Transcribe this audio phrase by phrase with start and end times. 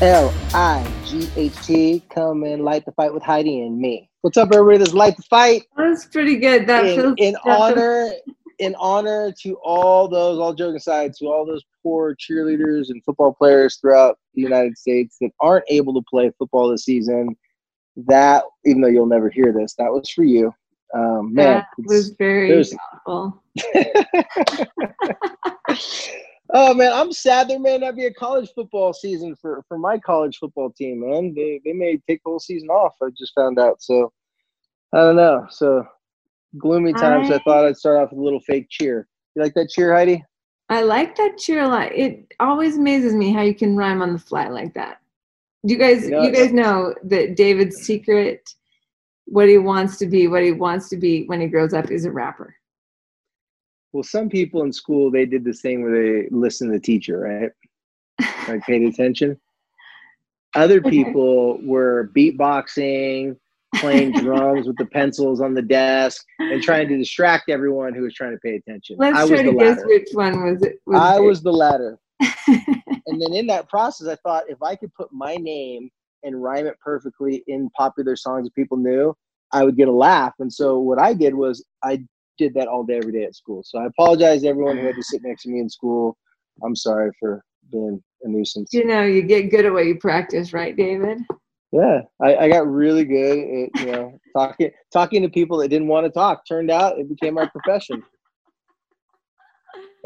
[0.00, 2.02] L I G H T.
[2.10, 4.10] Come and light the fight with Heidi and me.
[4.22, 4.78] What's up, everybody?
[4.78, 5.62] This is light the fight.
[5.76, 6.66] That's pretty good.
[6.66, 8.10] That in, feels in honor,
[8.58, 13.32] in honor to all those, all joking aside, to all those poor cheerleaders and football
[13.32, 17.36] players throughout the United States that aren't able to play football this season.
[18.08, 20.52] That, even though you'll never hear this, that was for you.
[20.92, 23.42] Um, man, that was very thoughtful.
[26.52, 29.98] oh man, I'm sad there may not be a college football season for for my
[29.98, 31.34] college football team, man.
[31.34, 32.94] They they may take the whole season off.
[33.02, 33.82] I just found out.
[33.82, 34.12] So
[34.92, 35.46] I don't know.
[35.50, 35.86] So
[36.58, 37.30] gloomy times.
[37.30, 39.08] I, I- thought I'd start off with a little fake cheer.
[39.34, 40.22] You like that cheer, Heidi?
[40.70, 41.92] I like that cheer a lot.
[41.92, 44.98] It always amazes me how you can rhyme on the fly like that.
[45.62, 48.48] You guys, You know, you guys know that David's secret,
[49.26, 52.04] what he wants to be, what he wants to be when he grows up, is
[52.04, 52.54] a rapper.
[53.94, 57.20] Well, some people in school they did this thing where they listened to the teacher,
[57.20, 57.50] right?
[58.48, 59.40] Like paid attention.
[60.54, 63.36] Other people were beatboxing,
[63.76, 68.14] playing drums with the pencils on the desk, and trying to distract everyone who was
[68.14, 68.96] trying to pay attention.
[68.98, 69.88] Let's I was try the to guess latter.
[69.88, 70.78] which one was it.
[70.92, 71.22] I it.
[71.22, 71.98] was the latter.
[73.06, 75.90] And then in that process, I thought if I could put my name
[76.22, 79.14] and rhyme it perfectly in popular songs that people knew,
[79.52, 80.32] I would get a laugh.
[80.38, 82.02] And so what I did was I
[82.38, 83.62] did that all day, every day at school.
[83.64, 85.04] So I apologize to everyone who had to mm.
[85.04, 86.16] sit next to me in school.
[86.64, 88.70] I'm sorry for being a nuisance.
[88.72, 91.18] you know, you get good at what you practice, right, David?
[91.72, 95.88] Yeah, I, I got really good at you know talking talking to people that didn't
[95.88, 96.46] want to talk.
[96.46, 98.02] Turned out it became my profession.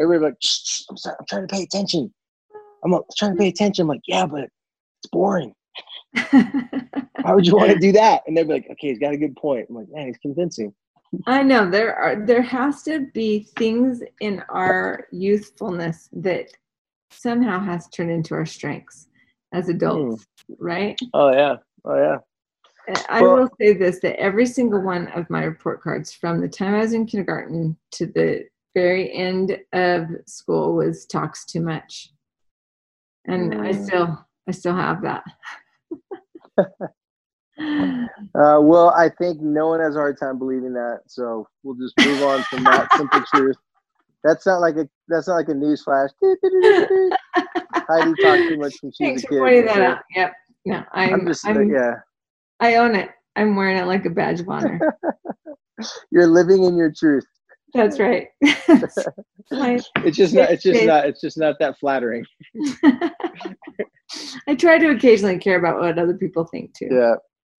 [0.01, 2.13] Everybody like, "Shh, shh, I'm sorry, I'm trying to pay attention.
[2.85, 3.83] I'm trying to pay attention.
[3.83, 5.55] I'm like, yeah, but it's boring.
[6.31, 8.23] Why would you want to do that?
[8.27, 9.67] And they'd be like, okay, he's got a good point.
[9.69, 10.73] I'm like, man, he's convincing.
[11.27, 16.49] I know there are there has to be things in our youthfulness that
[17.11, 19.09] somehow has turned into our strengths
[19.53, 20.27] as adults,
[20.59, 20.99] right?
[21.15, 22.19] Oh yeah, oh yeah.
[23.09, 26.49] I Well- will say this that every single one of my report cards from the
[26.49, 32.11] time I was in kindergarten to the very end of school was talks too much.
[33.27, 33.85] And I Mm.
[33.85, 35.25] still I still have that.
[37.61, 41.95] Uh, well, I think no one has a hard time believing that, so we'll just
[41.99, 43.57] move on from that simple truth.
[44.25, 46.11] That's not like a that's not like a news flash.
[46.23, 49.39] Heidi talked too much when she was Thanks a for kid.
[49.41, 49.99] pointing that out.
[50.15, 50.33] Yep.
[50.67, 51.95] No, I'm, I'm just I'm, yeah.
[52.61, 53.11] I own it.
[53.37, 54.81] I'm wearing it like a badge of honor.
[56.11, 57.25] You're living in your truth.
[57.75, 58.29] That's right.
[59.51, 60.51] It's just not.
[60.51, 61.07] It's just not.
[61.07, 62.23] It's just not that flattering.
[64.47, 66.89] I try to occasionally care about what other people think too.
[66.91, 67.15] Yeah.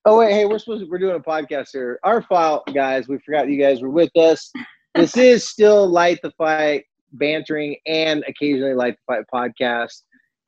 [0.05, 1.99] Oh wait, hey, we're supposed to, we're doing a podcast here.
[2.03, 3.07] Our file, guys.
[3.07, 4.51] We forgot you guys were with us.
[4.95, 10.03] This is still light the fight, bantering, and occasionally light the fight podcast.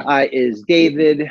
[0.07, 1.29] I is David.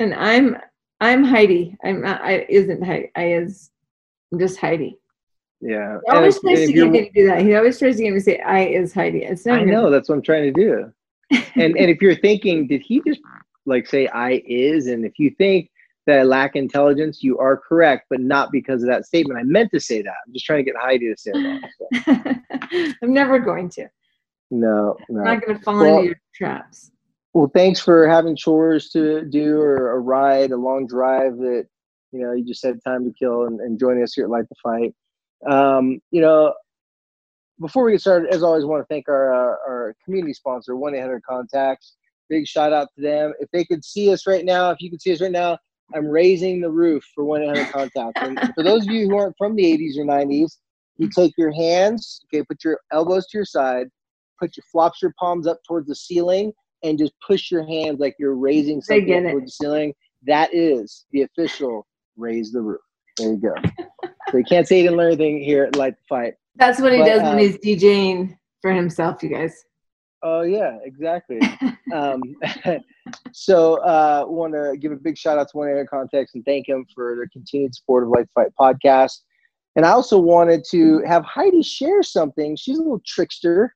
[0.00, 0.56] And I'm
[1.00, 1.76] I'm Heidi.
[1.84, 3.10] I'm not, I isn't Heidi.
[3.16, 3.70] I is
[4.32, 4.98] I'm just Heidi.
[5.60, 5.98] Yeah.
[6.06, 7.42] He always if- tries to get me to do that.
[7.42, 9.24] He always tries to get me to say I is Heidi.
[9.24, 10.92] It's not I know that's what I'm trying to do.
[11.54, 13.20] And and if you're thinking, did he just
[13.66, 14.86] like say I is?
[14.86, 15.70] And if you think
[16.08, 19.38] that I lack intelligence, you are correct, but not because of that statement.
[19.38, 20.14] I meant to say that.
[20.26, 21.70] I'm just trying to get Heidi to say that.
[21.78, 23.88] So, I'm never going to.
[24.50, 25.20] no, no.
[25.20, 26.90] I'm not going to fall Well- into your traps.
[27.34, 31.66] Well, thanks for having chores to do or a ride, a long drive that
[32.10, 34.46] you know you just had time to kill and, and joining us here at Light
[34.48, 34.94] the Fight.
[35.48, 36.54] Um, you know,
[37.60, 40.94] before we get started, as always, want to thank our uh, our community sponsor, One
[40.94, 41.96] Eight Hundred Contacts.
[42.30, 43.34] Big shout out to them.
[43.40, 45.58] If they could see us right now, if you could see us right now,
[45.94, 48.20] I'm raising the roof for One Eight Hundred Contacts.
[48.22, 50.52] And for those of you who aren't from the 80s or 90s,
[50.98, 53.86] you take your hands, okay, put your elbows to your side,
[54.38, 56.52] put your flops your palms up towards the ceiling,
[56.82, 59.94] and just push your hands like you're raising something towards the ceiling.
[60.26, 61.86] That is the official
[62.16, 62.80] raise the roof.
[63.16, 63.54] There you go.
[64.30, 66.34] so you can't say you didn't learn anything here at Light the Fight.
[66.56, 69.64] That's what he But, does um, when he's DJing for himself, you guys.
[70.22, 71.40] Oh yeah, exactly.
[71.94, 72.22] um,
[73.32, 76.68] so uh, want to give a big shout out to One Air Context and thank
[76.68, 79.20] him for their continued support of Light the Fight podcast.
[79.76, 82.56] And I also wanted to have Heidi share something.
[82.56, 83.74] She's a little trickster.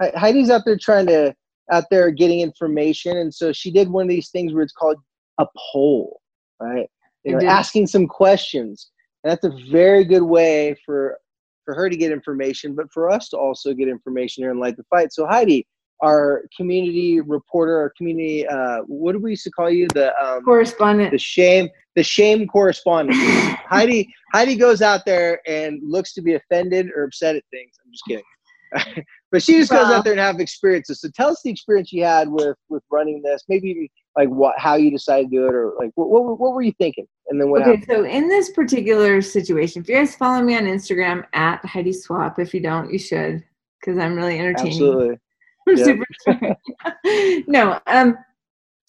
[0.00, 1.34] Heidi's out there trying to
[1.72, 4.98] out there getting information, and so she did one of these things where it's called
[5.38, 6.20] a poll,
[6.60, 6.88] right?
[7.24, 8.90] You know, asking some questions.
[9.24, 11.18] And that's a very good way for
[11.66, 14.78] for her to get information, but for us to also get information here and Light
[14.78, 15.12] the Fight.
[15.12, 15.66] So Heidi,
[16.02, 19.88] our community reporter, our community, uh, what do we used to call you?
[19.88, 21.10] The um, correspondent.
[21.10, 23.18] The shame, the shame correspondent.
[23.68, 27.72] Heidi, Heidi goes out there and looks to be offended or upset at things.
[27.84, 29.04] I'm just kidding.
[29.32, 31.00] but she just goes out there and have experiences.
[31.00, 33.42] So tell us the experience you had with with running this.
[33.48, 36.62] Maybe like what how you decided to do it, or like what what, what were
[36.62, 37.86] you thinking, and then what okay, happened?
[37.88, 42.38] So in this particular situation, if you guys follow me on Instagram at Heidi Swapp,
[42.38, 43.44] if you don't, you should
[43.80, 44.72] because I'm really entertaining.
[44.72, 45.18] Absolutely.
[45.68, 46.56] i'm Super
[47.48, 48.16] no, um,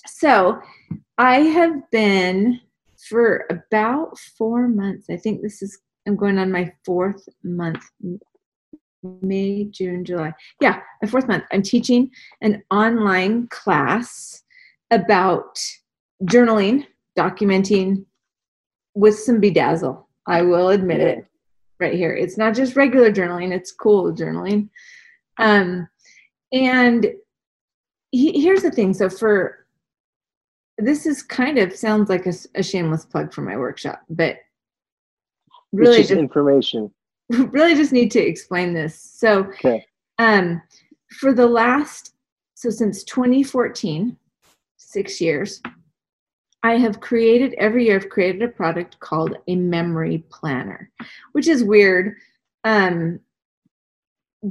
[0.05, 0.61] so
[1.17, 2.61] I have been
[3.09, 5.07] for about four months.
[5.09, 7.83] I think this is I'm going on my fourth month
[9.21, 10.33] May, June, July.
[10.61, 11.43] Yeah, my fourth month.
[11.51, 14.43] I'm teaching an online class
[14.91, 15.59] about
[16.23, 16.85] journaling,
[17.17, 18.05] documenting
[18.95, 20.05] with some bedazzle.
[20.25, 21.25] I will admit it
[21.79, 22.13] right here.
[22.13, 24.69] It's not just regular journaling, it's cool journaling.
[25.37, 25.87] Um,
[26.51, 27.07] and
[28.11, 29.65] he, here's the thing so, for
[30.77, 34.37] this is kind of sounds like a, a shameless plug for my workshop, but
[35.71, 36.91] really just, information
[37.29, 38.99] really just need to explain this.
[38.99, 39.85] So, okay.
[40.17, 40.61] um,
[41.19, 42.13] for the last,
[42.55, 44.17] so since 2014,
[44.87, 45.61] six years,
[46.63, 50.89] I have created, every year I've created a product called a memory planner,
[51.33, 52.15] which is weird
[52.63, 53.19] um,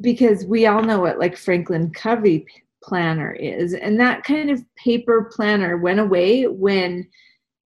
[0.00, 2.46] because we all know what like Franklin Covey
[2.82, 3.72] planner is.
[3.72, 7.08] And that kind of paper planner went away when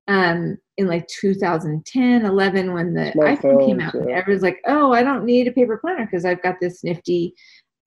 [0.06, 4.14] um, in like 2010, 11, when the iPhone came out, yeah.
[4.14, 7.34] everyone's like, oh, I don't need a paper planner because I've got this nifty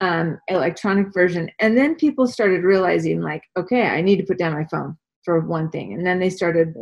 [0.04, 1.50] um, electronic version.
[1.60, 5.40] And then people started realizing, like, okay, I need to put down my phone for
[5.40, 5.94] one thing.
[5.94, 6.76] And then they started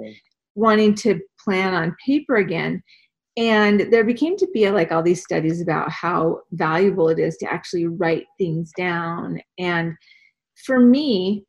[0.55, 2.81] wanting to plan on paper again.
[3.37, 7.53] And there became to be like all these studies about how valuable it is to
[7.53, 9.39] actually write things down.
[9.59, 9.93] And
[10.65, 11.45] for me,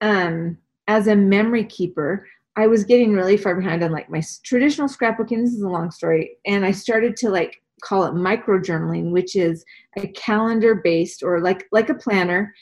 [0.00, 0.58] um,
[0.88, 2.26] as a memory keeper,
[2.56, 5.44] I was getting really far behind on like my traditional scrapbooking.
[5.44, 6.36] This is a long story.
[6.44, 9.64] And I started to like call it micro journaling, which is
[9.96, 12.54] a calendar based or like like a planner,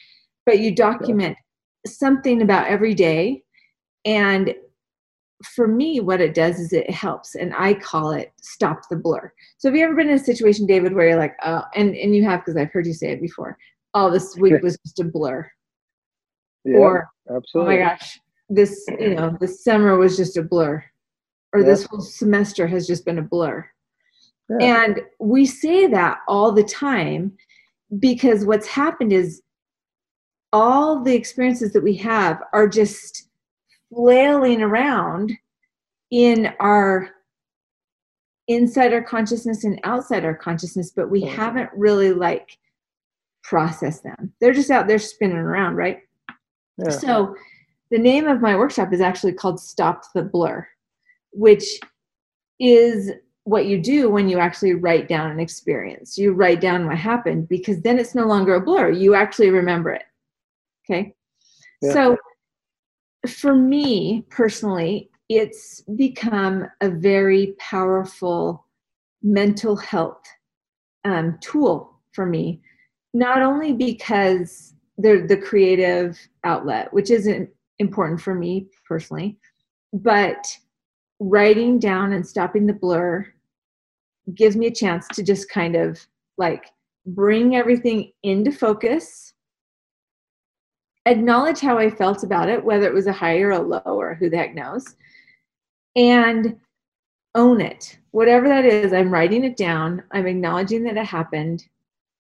[0.45, 1.37] but you document
[1.87, 3.43] something about every day.
[4.05, 4.55] And
[5.55, 9.33] for me, what it does is it helps, and I call it stop the blur.
[9.59, 12.15] So have you ever been in a situation, David, where you're like, oh, and and
[12.15, 13.57] you have because I've heard you say it before.
[13.95, 15.51] Oh, this week was just a blur.
[16.65, 17.75] Yeah, or absolutely.
[17.75, 20.85] oh my gosh, this you know this summer was just a blur
[21.53, 21.67] or yeah.
[21.67, 23.67] this whole semester has just been a blur
[24.49, 24.85] yeah.
[24.85, 27.33] and we say that all the time
[27.99, 29.43] because what's happened is
[30.53, 33.29] all the experiences that we have are just
[33.95, 35.33] flailing around
[36.11, 37.11] in our
[38.49, 42.59] inside our consciousness and outside our consciousness but we haven't really like
[43.43, 46.01] processed them they're just out there spinning around right
[46.79, 46.91] yeah.
[46.91, 47.35] so
[47.93, 50.67] the name of my workshop is actually called Stop the Blur,
[51.31, 51.79] which
[52.59, 53.11] is
[53.45, 56.17] what you do when you actually write down an experience.
[56.17, 58.91] You write down what happened because then it's no longer a blur.
[58.91, 60.05] You actually remember it.
[60.85, 61.15] Okay.
[61.81, 61.93] Yeah.
[61.93, 62.17] So
[63.27, 68.67] for me personally, it's become a very powerful
[69.23, 70.23] mental health
[71.05, 72.61] um, tool for me,
[73.15, 79.39] not only because they're the creative outlet, which isn't important for me personally.
[79.93, 80.47] But
[81.19, 83.32] writing down and stopping the blur
[84.35, 86.05] gives me a chance to just kind of
[86.39, 86.67] like
[87.07, 89.35] bring everything into focus,
[91.07, 94.15] acknowledge how I felt about it, whether it was a high or a low or
[94.15, 94.97] who the heck knows,
[95.97, 96.57] and
[97.35, 97.99] own it.
[98.13, 101.65] Whatever that is, I'm writing it down, I'm acknowledging that it happened,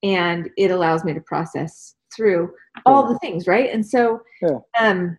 [0.02, 2.52] and it allows me to process through
[2.84, 3.70] all the things, right?
[3.72, 4.58] And so, yeah.
[4.78, 5.16] um,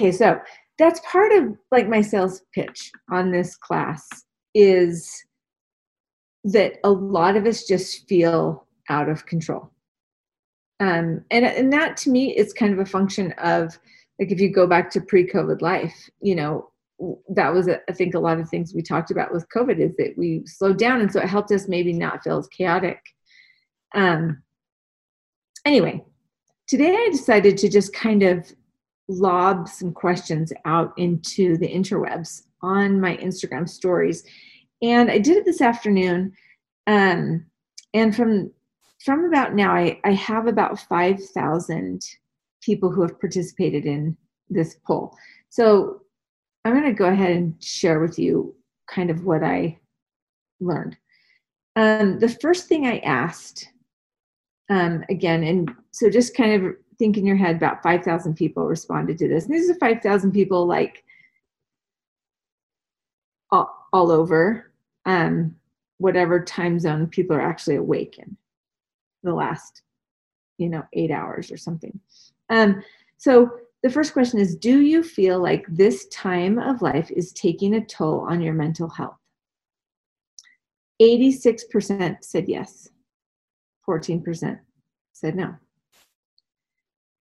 [0.00, 0.40] Okay, so
[0.78, 4.06] that's part of like my sales pitch on this class
[4.54, 5.24] is
[6.52, 9.70] that a lot of us just feel out of control.
[10.80, 13.78] Um, and, and that to me is kind of a function of
[14.18, 16.70] like if you go back to pre-COVID life, you know,
[17.28, 20.14] that was I think a lot of things we talked about with COVID is that
[20.16, 22.98] we slowed down, and so it helped us maybe not feel as chaotic.
[23.94, 24.42] Um,
[25.64, 26.04] anyway,
[26.66, 28.52] today I decided to just kind of
[29.08, 34.24] lob some questions out into the interwebs on my Instagram stories.
[34.82, 36.34] And I did it this afternoon
[36.86, 37.46] Um,
[37.94, 38.50] and from
[39.04, 42.04] from about now, I, I have about 5,000
[42.62, 44.16] people who have participated in
[44.50, 45.16] this poll.
[45.50, 46.02] So
[46.64, 48.56] I'm going to go ahead and share with you
[48.88, 49.78] kind of what I
[50.60, 50.96] learned.
[51.76, 53.68] Um, the first thing I asked,
[54.68, 59.16] um, again, and so just kind of think in your head about 5,000 people responded
[59.18, 59.44] to this.
[59.44, 61.04] And these are 5,000 people like
[63.52, 64.70] all, all over
[65.06, 65.54] um,
[65.98, 68.36] whatever time zone people are actually awake in
[69.22, 69.82] the last,
[70.58, 71.98] you know, eight hours or something.
[72.50, 72.82] Um,
[73.16, 73.50] so
[73.82, 77.84] the first question is Do you feel like this time of life is taking a
[77.84, 79.16] toll on your mental health?
[81.00, 82.88] 86% said yes,
[83.86, 84.58] 14%
[85.12, 85.54] said no.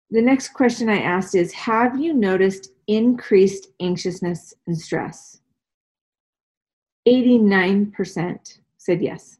[0.09, 5.41] The next question I asked is Have you noticed increased anxiousness and stress?
[7.07, 9.39] 89% said yes.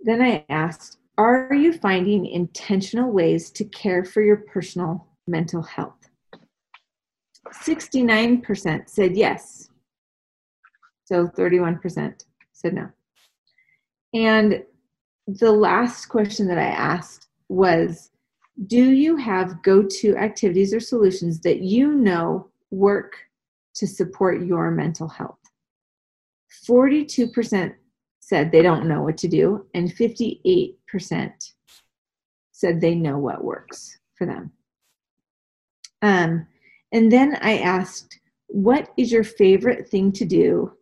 [0.00, 6.08] Then I asked, Are you finding intentional ways to care for your personal mental health?
[7.52, 9.68] 69% said yes.
[11.04, 12.88] So 31% said no.
[14.14, 14.64] And
[15.26, 18.10] the last question that I asked was
[18.66, 23.16] Do you have go to activities or solutions that you know work
[23.80, 25.38] to support your mental health?
[26.68, 27.74] 42%
[28.20, 31.32] said they don't know what to do, and 58%
[32.52, 34.52] said they know what works for them.
[36.02, 36.46] Um,
[36.92, 40.72] and then I asked, What is your favorite thing to do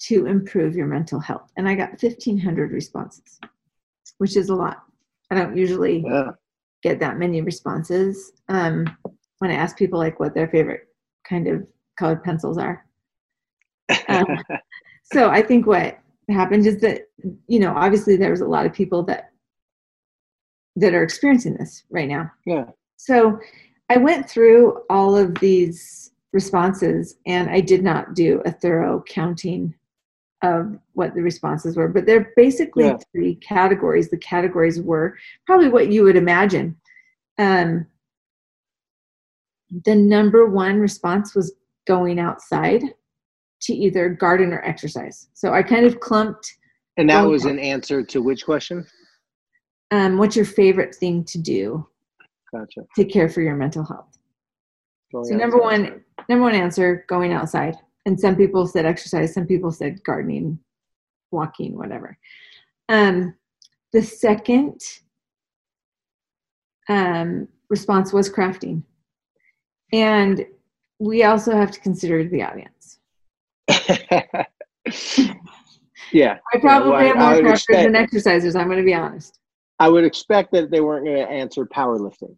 [0.00, 1.50] to improve your mental health?
[1.56, 3.40] And I got 1,500 responses
[4.18, 4.82] which is a lot.
[5.30, 6.30] I don't usually yeah.
[6.82, 8.86] get that many responses um,
[9.38, 10.88] when I ask people like what their favorite
[11.28, 11.66] kind of
[11.98, 12.84] colored pencils are.
[14.08, 14.26] Um,
[15.12, 15.98] so I think what
[16.30, 17.02] happened is that
[17.46, 19.30] you know obviously there's a lot of people that
[20.76, 22.30] that are experiencing this right now.
[22.46, 22.66] Yeah.
[22.96, 23.38] So
[23.90, 29.74] I went through all of these responses and I did not do a thorough counting
[30.42, 32.98] of what the responses were, but they're basically yeah.
[33.12, 34.10] three categories.
[34.10, 36.76] The categories were probably what you would imagine.
[37.38, 37.86] Um,
[39.84, 41.52] the number one response was
[41.86, 42.82] going outside
[43.62, 45.28] to either garden or exercise.
[45.34, 46.52] So I kind of clumped.
[46.96, 47.52] And that was out.
[47.52, 48.86] an answer to which question?
[49.90, 51.86] Um, what's your favorite thing to do?
[52.52, 52.82] Gotcha.
[52.96, 54.16] To care for your mental health.
[55.12, 57.76] Going so number one, number one answer: going outside
[58.06, 60.58] and some people said exercise some people said gardening
[61.30, 62.16] walking whatever
[62.88, 63.34] um,
[63.92, 64.80] the second
[66.88, 68.82] um, response was crafting
[69.92, 70.46] and
[70.98, 72.98] we also have to consider the audience.
[76.14, 76.38] Yeah.
[76.52, 79.40] I probably yeah, well, have more crafters than exercisers i'm going to be honest.
[79.80, 82.36] I would expect that they weren't going to answer powerlifting.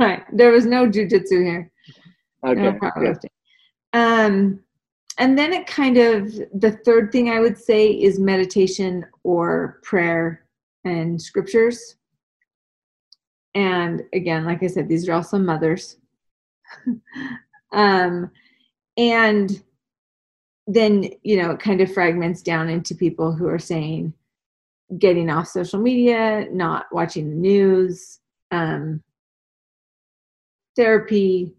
[0.00, 1.70] Right there was no jujitsu here.
[2.44, 3.30] Okay no powerlifting.
[3.92, 4.60] Um,
[5.18, 10.46] and then it kind of, the third thing I would say is meditation or prayer
[10.84, 11.96] and scriptures.
[13.54, 15.98] And again, like I said, these are also mothers.
[17.72, 18.30] um,
[18.96, 19.62] and
[20.66, 24.12] then, you know, it kind of fragments down into people who are saying
[24.98, 29.02] getting off social media, not watching the news, um,
[30.76, 31.54] therapy,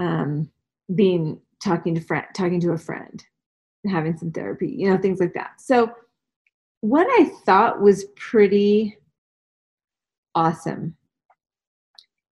[0.00, 0.50] um,
[0.94, 3.24] being talking to friend talking to a friend
[3.90, 5.60] having some therapy you know things like that.
[5.60, 5.92] So
[6.80, 8.96] what i thought was pretty
[10.34, 10.94] awesome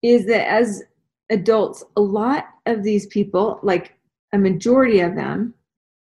[0.03, 0.85] is that as
[1.31, 3.95] adults a lot of these people like
[4.33, 5.55] a majority of them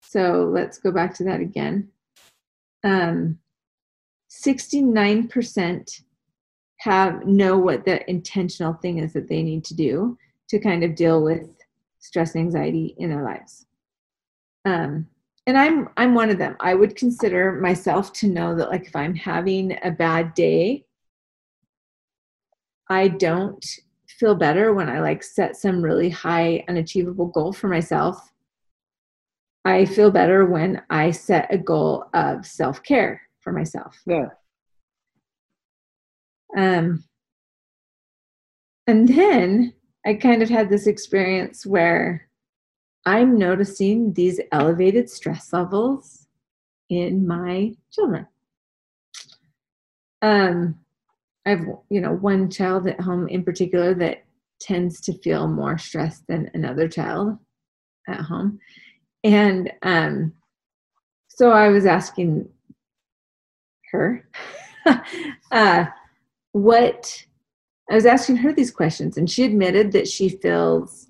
[0.01, 1.87] so let's go back to that again
[2.83, 3.37] um,
[4.31, 6.01] 69%
[6.77, 10.17] have know what the intentional thing is that they need to do
[10.49, 11.47] to kind of deal with
[11.99, 13.65] stress and anxiety in their lives.
[14.65, 15.07] Um,
[15.47, 16.55] and I'm I'm one of them.
[16.59, 20.85] I would consider myself to know that like if I'm having a bad day,
[22.89, 23.65] I don't
[24.21, 28.31] feel better when I like set some really high unachievable goal for myself.
[29.65, 33.99] I feel better when I set a goal of self-care for myself.
[34.05, 34.27] Yeah.
[36.55, 37.03] Um
[38.85, 39.73] and then
[40.05, 42.27] I kind of had this experience where
[43.07, 46.27] I'm noticing these elevated stress levels
[46.89, 48.27] in my children.
[50.21, 50.79] Um,
[51.45, 54.23] I have, you know, one child at home in particular that
[54.59, 57.37] tends to feel more stressed than another child
[58.07, 58.59] at home.
[59.23, 60.33] And um,
[61.27, 62.49] so I was asking
[63.91, 64.27] her
[65.51, 65.85] uh,
[66.51, 67.25] what
[67.89, 71.07] I was asking her these questions, and she admitted that she feels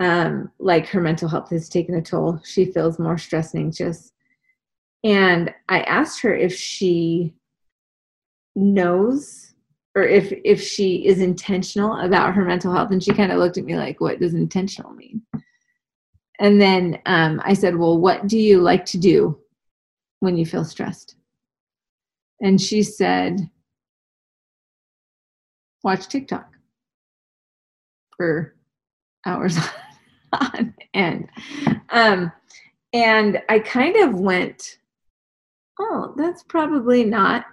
[0.00, 2.40] um, like her mental health has taken a toll.
[2.44, 4.12] She feels more stressed and anxious.
[5.04, 7.34] And I asked her if she
[8.56, 9.47] knows
[9.98, 13.58] or if if she is intentional about her mental health and she kind of looked
[13.58, 15.20] at me like what does intentional mean?
[16.38, 19.38] And then um, i said well what do you like to do
[20.20, 21.16] when you feel stressed?
[22.40, 23.50] And she said
[25.82, 26.48] watch tiktok
[28.16, 28.54] for
[29.26, 29.58] hours
[30.32, 31.28] on end.
[31.90, 32.30] Um,
[32.92, 34.78] and i kind of went
[35.80, 37.44] oh that's probably not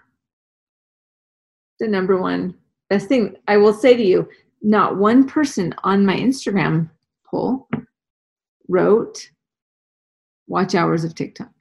[1.79, 2.55] the number one
[2.89, 3.35] best thing.
[3.47, 4.29] I will say to you,
[4.61, 6.89] not one person on my Instagram
[7.25, 7.67] poll
[8.67, 9.29] wrote
[10.47, 11.51] watch hours of TikTok.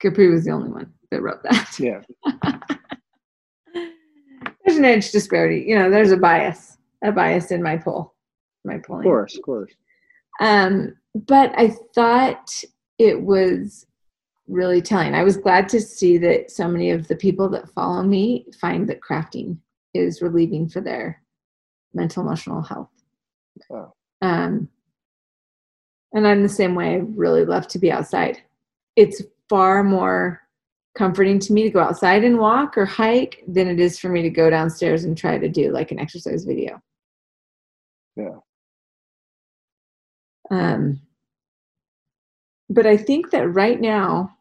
[0.00, 1.78] Capri was the only one that wrote that.
[1.78, 2.00] Yeah.
[4.64, 5.64] there's an age disparity.
[5.66, 8.14] You know, there's a bias, a bias in my poll,
[8.64, 9.02] my polling.
[9.02, 9.72] Of course, of course.
[10.40, 12.64] Um, but I thought
[12.98, 13.86] it was
[14.48, 15.14] really telling.
[15.14, 18.88] I was glad to see that so many of the people that follow me find
[18.88, 19.58] that crafting
[19.94, 21.22] is relieving for their
[21.94, 22.90] mental emotional health.
[23.68, 23.94] Wow.
[24.20, 24.68] Um,
[26.12, 26.94] and I'm the same way.
[26.94, 28.42] I really love to be outside.
[28.96, 30.42] It's far more
[30.94, 34.22] comforting to me to go outside and walk or hike than it is for me
[34.22, 36.80] to go downstairs and try to do like an exercise video.
[38.16, 38.38] Yeah.
[40.50, 41.00] Um,
[42.72, 44.36] but I think that right now,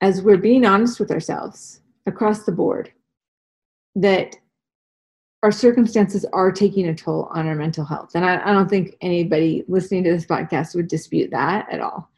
[0.00, 2.92] as we're being honest with ourselves across the board,
[3.94, 4.36] that
[5.42, 8.10] our circumstances are taking a toll on our mental health.
[8.14, 12.10] And I, I, don't think anybody listening to this podcast would dispute that at all.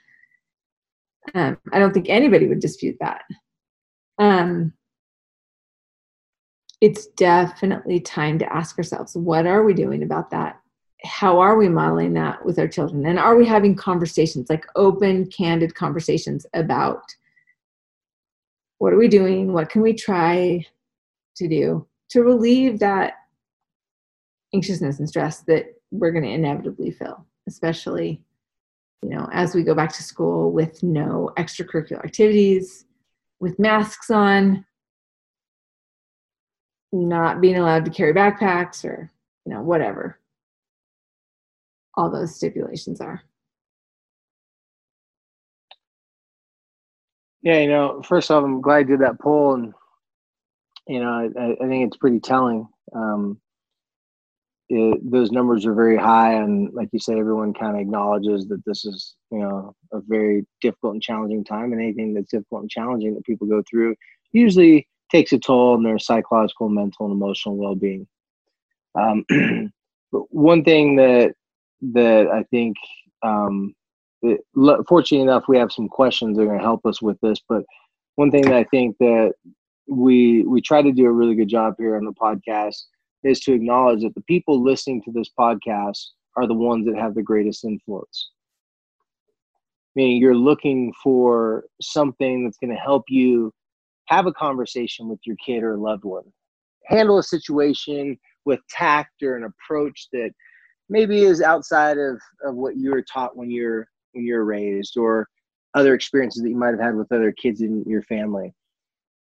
[1.34, 3.22] Um, I don't think anybody would dispute that.
[4.18, 4.72] Um,
[6.80, 10.60] it's definitely time to ask ourselves what are we doing about that
[11.04, 13.06] how are we modeling that with our children?
[13.06, 17.02] And are we having conversations like open candid conversations about
[18.78, 19.52] what are we doing?
[19.52, 20.64] What can we try
[21.36, 23.14] to do to relieve that
[24.54, 28.22] anxiousness and stress that we're going to inevitably feel especially
[29.02, 32.84] you know as we go back to school with no extracurricular activities
[33.40, 34.64] with masks on
[36.92, 39.10] not being allowed to carry backpacks or
[39.44, 40.18] you know whatever
[41.98, 43.20] all those stipulations are.
[47.42, 49.74] Yeah, you know, first off, I'm glad you did that poll, and
[50.86, 52.68] you know, I, I think it's pretty telling.
[52.94, 53.40] Um,
[54.68, 58.64] it, those numbers are very high, and like you said, everyone kind of acknowledges that
[58.64, 62.70] this is, you know, a very difficult and challenging time, and anything that's difficult and
[62.70, 63.96] challenging that people go through
[64.30, 68.06] usually takes a toll on their psychological, mental, and emotional well-being.
[68.94, 69.24] Um,
[70.12, 71.34] but one thing that
[71.80, 72.76] that I think,
[73.22, 73.74] um,
[74.22, 77.38] it, fortunately enough, we have some questions that are going to help us with this.
[77.48, 77.64] But
[78.16, 79.32] one thing that I think that
[79.88, 82.76] we we try to do a really good job here on the podcast
[83.24, 85.98] is to acknowledge that the people listening to this podcast
[86.36, 88.30] are the ones that have the greatest influence.
[89.94, 93.52] Meaning, you're looking for something that's going to help you
[94.06, 96.24] have a conversation with your kid or loved one,
[96.86, 100.30] handle a situation with tact or an approach that
[100.88, 105.28] maybe is outside of, of what you were taught when you're when you're raised or
[105.74, 108.52] other experiences that you might have had with other kids in your family.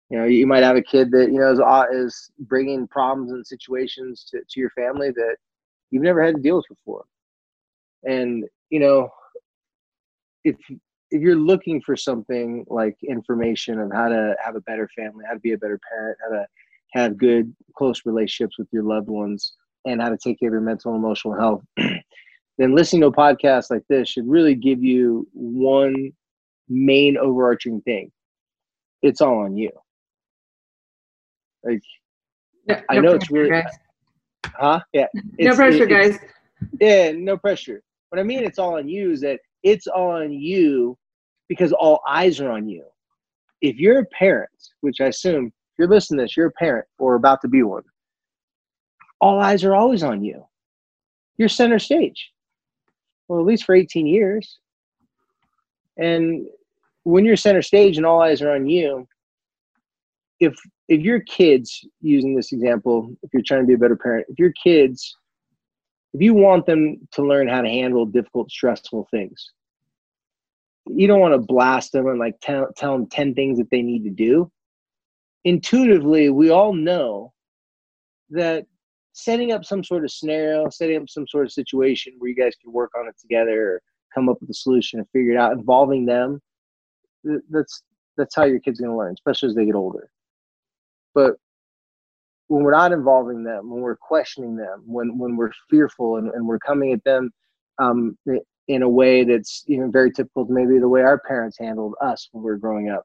[0.10, 3.46] You know you might have a kid that you know is, is bringing problems and
[3.46, 5.38] situations to, to your family that
[5.90, 7.06] you've never had to deal with before.
[8.04, 9.10] And you know
[10.44, 10.56] if
[11.12, 15.34] if you're looking for something like information of how to have a better family how
[15.34, 16.46] to be a better parent how to
[16.94, 19.54] have good close relationships with your loved ones
[19.86, 21.64] and how to take care of your mental and emotional health,
[22.58, 26.12] then listening to a podcast like this should really give you one
[26.70, 28.12] main overarching thing.
[29.02, 29.72] It's all on you.
[31.64, 31.82] Like,
[32.68, 33.66] no, I know it's really, guys.
[34.46, 34.80] huh?
[34.94, 35.08] Yeah.
[35.40, 36.18] no pressure, guys.
[36.80, 37.82] Yeah, no pressure.
[38.10, 40.98] What I mean, it's all on you is that it's all on you
[41.50, 42.84] because all eyes are on you.
[43.62, 44.50] If you're a parent,
[44.82, 47.64] which I assume if you're listening to this, you're a parent or about to be
[47.64, 47.84] one
[49.22, 50.44] all eyes are always on you.
[51.38, 52.32] You're center stage.
[53.28, 54.60] Well, at least for 18 years.
[55.98, 56.46] And
[57.04, 59.08] when you're center stage and all eyes are on you,
[60.40, 60.56] if
[60.88, 64.40] if your kids using this example, if you're trying to be a better parent, if
[64.40, 65.16] your kids
[66.14, 69.52] if you want them to learn how to handle difficult, stressful things,
[70.88, 73.82] you don't want to blast them and like tell, tell them 10 things that they
[73.82, 74.52] need to do.
[75.46, 77.34] Intuitively, we all know
[78.30, 78.66] that
[79.14, 82.54] setting up some sort of scenario, setting up some sort of situation where you guys
[82.62, 83.82] can work on it together or
[84.14, 86.42] come up with a solution and figure it out, involving them,
[87.50, 87.84] that's
[88.18, 90.10] that's how your kid's going to learn, especially as they get older.
[91.14, 91.36] But
[92.48, 96.46] when we're not involving them, when we're questioning them, when when we're fearful and, and
[96.46, 97.32] we're coming at them
[97.80, 98.18] um,
[98.68, 102.30] in a way that's know very typical to maybe the way our parents handled us
[102.32, 103.04] when we were growing up.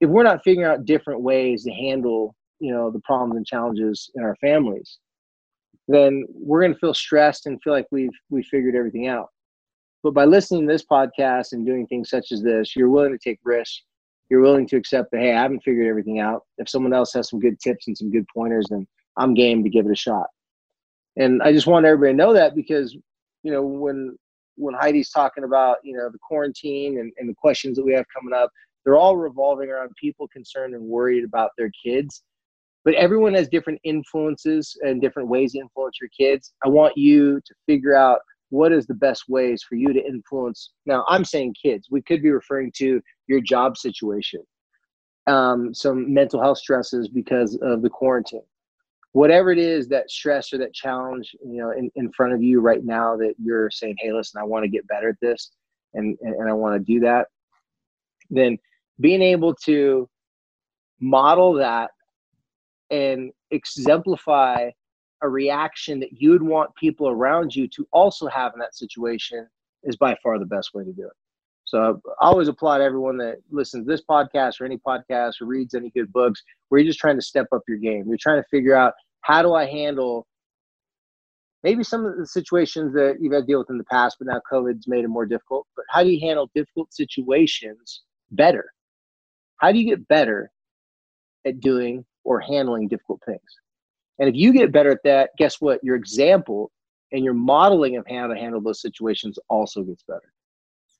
[0.00, 4.08] If we're not figuring out different ways to handle you know the problems and challenges
[4.14, 4.98] in our families,
[5.88, 9.28] then we're going to feel stressed and feel like we've we figured everything out.
[10.04, 13.18] But by listening to this podcast and doing things such as this, you're willing to
[13.18, 13.82] take risks.
[14.30, 16.42] You're willing to accept that hey i haven't figured everything out.
[16.56, 18.86] If someone else has some good tips and some good pointers then
[19.18, 20.28] i'm game to give it a shot.
[21.16, 22.96] And i just want everybody to know that because
[23.42, 24.16] you know when
[24.56, 28.06] when heidi's talking about you know the quarantine and, and the questions that we have
[28.14, 28.50] coming up
[28.84, 32.22] they're all revolving around people concerned and worried about their kids
[32.84, 36.52] but everyone has different influences and different ways to influence your kids.
[36.64, 40.72] I want you to figure out what is the best ways for you to influence.
[40.86, 41.88] Now i'm saying kids.
[41.90, 44.42] We could be referring to your job situation
[45.26, 48.42] um, some mental health stresses because of the quarantine.
[49.12, 52.60] Whatever it is that stress or that challenge you know in, in front of you
[52.60, 55.50] right now that you're saying hey listen i want to get better at this
[55.92, 57.26] and and, and i want to do that
[58.30, 58.56] then
[59.00, 60.08] being able to
[60.98, 61.90] model that
[62.92, 64.70] and exemplify
[65.22, 69.48] a reaction that you'd want people around you to also have in that situation
[69.82, 71.12] is by far the best way to do it.
[71.64, 75.74] So I always applaud everyone that listens to this podcast or any podcast or reads
[75.74, 78.04] any good books where you're just trying to step up your game.
[78.08, 80.26] You're trying to figure out how do I handle
[81.62, 84.26] maybe some of the situations that you've had to deal with in the past, but
[84.26, 85.66] now COVID's made it more difficult.
[85.76, 88.02] But how do you handle difficult situations
[88.32, 88.72] better?
[89.58, 90.50] How do you get better
[91.46, 93.40] at doing or handling difficult things?
[94.18, 95.82] And if you get better at that, guess what?
[95.82, 96.70] Your example
[97.12, 100.32] and your modeling of how to handle those situations also gets better.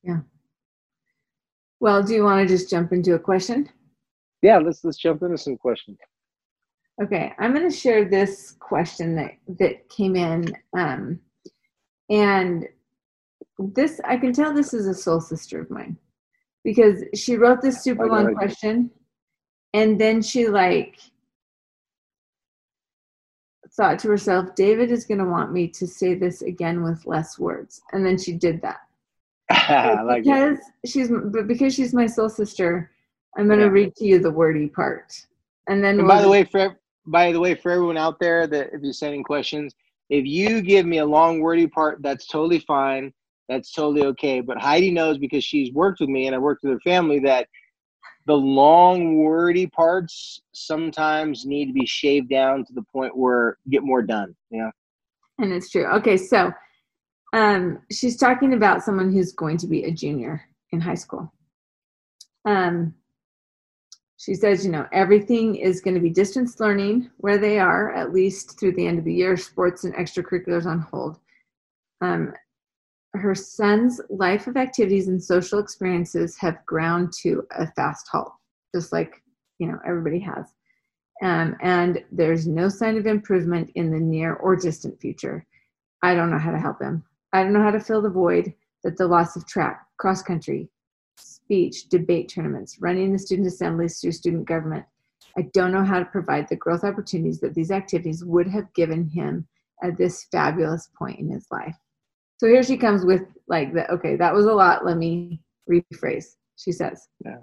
[0.03, 0.21] Yeah.
[1.81, 3.69] Well, do you want to just jump into a question?
[4.43, 5.99] Yeah, let's let's jump into some questions.
[7.03, 11.19] Okay, I'm going to share this question that that came in, um,
[12.11, 12.67] and
[13.59, 15.97] this I can tell this is a soul sister of mine
[16.65, 18.91] because she wrote this super long question,
[19.75, 20.99] and then she like
[23.75, 27.39] thought to herself, David is going to want me to say this again with less
[27.39, 27.83] words.
[27.93, 28.81] And then she did that.
[30.05, 30.89] like because it.
[30.89, 32.91] she's but because she's my soul sister,
[33.37, 33.71] I'm going to yeah.
[33.71, 35.27] read to you the wordy part.
[35.69, 38.47] And then and we'll by the way for by the way for everyone out there
[38.47, 39.75] that if you're sending questions,
[40.09, 43.13] if you give me a long wordy part, that's totally fine.
[43.49, 44.41] That's totally okay.
[44.41, 47.49] But Heidi knows because she's worked with me and I worked with her family that
[48.27, 53.83] the long wordy parts sometimes need to be shaved down to the point where get
[53.83, 54.71] more done yeah
[55.39, 55.87] and it's true.
[55.87, 56.53] Okay so
[57.33, 61.33] um she's talking about someone who's going to be a junior in high school.
[62.45, 62.95] Um
[64.19, 68.13] she says you know everything is going to be distance learning where they are at
[68.13, 71.19] least through the end of the year sports and extracurriculars on hold.
[72.01, 72.33] Um,
[73.15, 78.33] her son's life of activities and social experiences have ground to a fast halt,
[78.75, 79.23] just like
[79.59, 80.47] you know everybody has.
[81.23, 85.47] Um, and there's no sign of improvement in the near or distant future.
[86.03, 87.05] I don't know how to help him.
[87.33, 90.69] I don't know how to fill the void that the loss of track, cross country,
[91.17, 94.85] speech, debate tournaments, running the student assemblies through student government.
[95.37, 99.09] I don't know how to provide the growth opportunities that these activities would have given
[99.09, 99.47] him
[99.83, 101.77] at this fabulous point in his life.
[102.43, 104.85] So here she comes with like the okay, that was a lot.
[104.85, 106.35] Let me rephrase.
[106.57, 107.07] She says.
[107.25, 107.37] Yeah.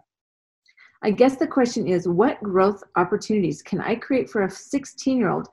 [1.04, 5.30] I guess the question is what growth opportunities can I create for a 16 year
[5.30, 5.48] old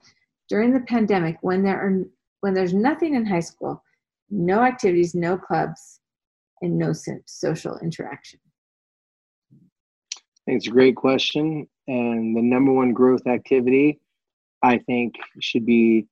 [0.49, 2.03] during the pandemic when there are
[2.41, 3.81] when there's nothing in high school,
[4.29, 6.01] no activities, no clubs,
[6.61, 6.91] and no
[7.25, 8.41] social interaction?
[9.53, 9.55] I
[10.45, 11.69] think it's a great question.
[11.87, 14.01] And the number one growth activity
[14.61, 16.05] I think should be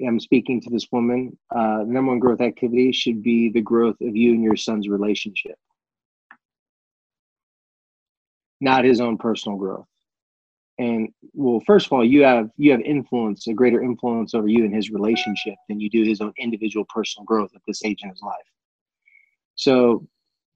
[0.00, 4.16] am speaking to this woman, uh, number one growth activity should be the growth of
[4.16, 5.56] you and your son's relationship,
[8.60, 9.86] not his own personal growth.
[10.78, 14.64] And well, first of all, you have you have influence, a greater influence over you
[14.64, 18.08] and his relationship than you do his own individual personal growth at this age in
[18.08, 18.36] his life.
[19.56, 20.06] So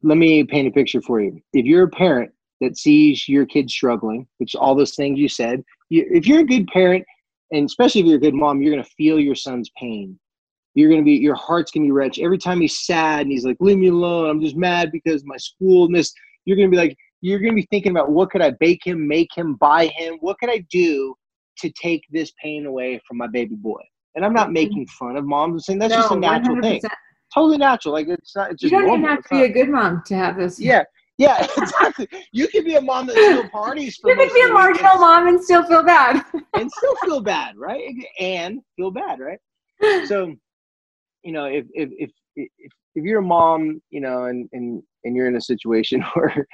[0.03, 1.41] let me paint a picture for you.
[1.53, 5.63] If you're a parent that sees your kid struggling, which all those things you said,
[5.91, 7.05] you, if you're a good parent
[7.53, 10.19] and especially if you're a good mom, you're going to feel your son's pain.
[10.75, 12.19] You're gonna be your heart's gonna be wrenched.
[12.19, 15.37] Every time he's sad and he's like leave me alone i'm just mad because my
[15.37, 16.13] school and this
[16.47, 19.29] you're gonna be like you're gonna be thinking about what could i bake him make
[19.37, 20.17] him buy him?
[20.21, 21.15] What could i do
[21.59, 23.81] to take this pain away from my baby boy?
[24.17, 24.55] And i'm not mm-hmm.
[24.55, 25.53] making fun of moms.
[25.53, 26.63] I'm saying that's no, just a natural 100%.
[26.63, 26.81] thing
[27.33, 27.95] totally natural.
[27.95, 30.37] Like it's not it's you don't even have to be a good mom to have
[30.37, 30.59] this.
[30.59, 30.83] Yeah
[31.19, 32.09] yeah, exactly.
[32.33, 33.99] You can be a mom that still parties.
[34.05, 36.25] you can be a marginal mom and still feel bad.
[36.55, 37.95] and still feel bad, right?
[38.19, 39.39] And feel bad, right?
[40.07, 40.35] So,
[41.23, 42.49] you know, if if if if,
[42.95, 46.47] if you're a mom, you know, and and and you're in a situation where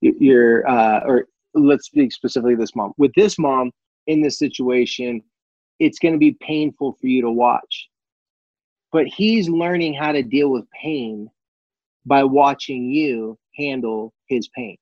[0.00, 2.92] you're, uh, or let's speak specifically this mom.
[2.98, 3.70] With this mom
[4.06, 5.22] in this situation,
[5.78, 7.88] it's going to be painful for you to watch.
[8.92, 11.28] But he's learning how to deal with pain
[12.06, 14.76] by watching you handle his pain.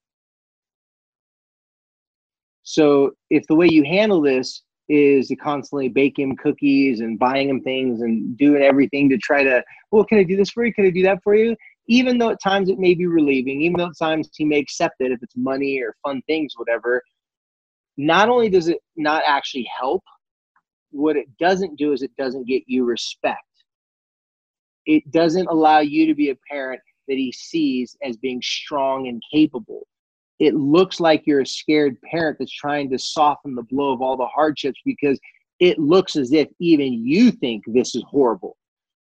[2.62, 7.48] So if the way you handle this is to constantly bake him cookies and buying
[7.48, 10.72] him things and doing everything to try to, well, can I do this for you?
[10.72, 11.56] Can I do that for you?
[11.88, 14.96] Even though at times it may be relieving, even though at times he may accept
[15.00, 17.02] it if it's money or fun things, whatever,
[17.96, 20.02] not only does it not actually help,
[20.90, 23.42] what it doesn't do is it doesn't get you respect.
[24.86, 29.22] It doesn't allow you to be a parent that he sees as being strong and
[29.32, 29.86] capable.
[30.38, 34.16] It looks like you're a scared parent that's trying to soften the blow of all
[34.16, 35.18] the hardships because
[35.60, 38.56] it looks as if even you think this is horrible.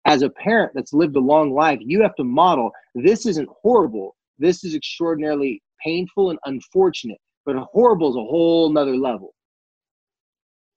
[0.06, 4.16] As a parent that's lived a long life, you have to model this isn't horrible.
[4.40, 9.34] This is extraordinarily painful and unfortunate, but horrible is a whole nother level.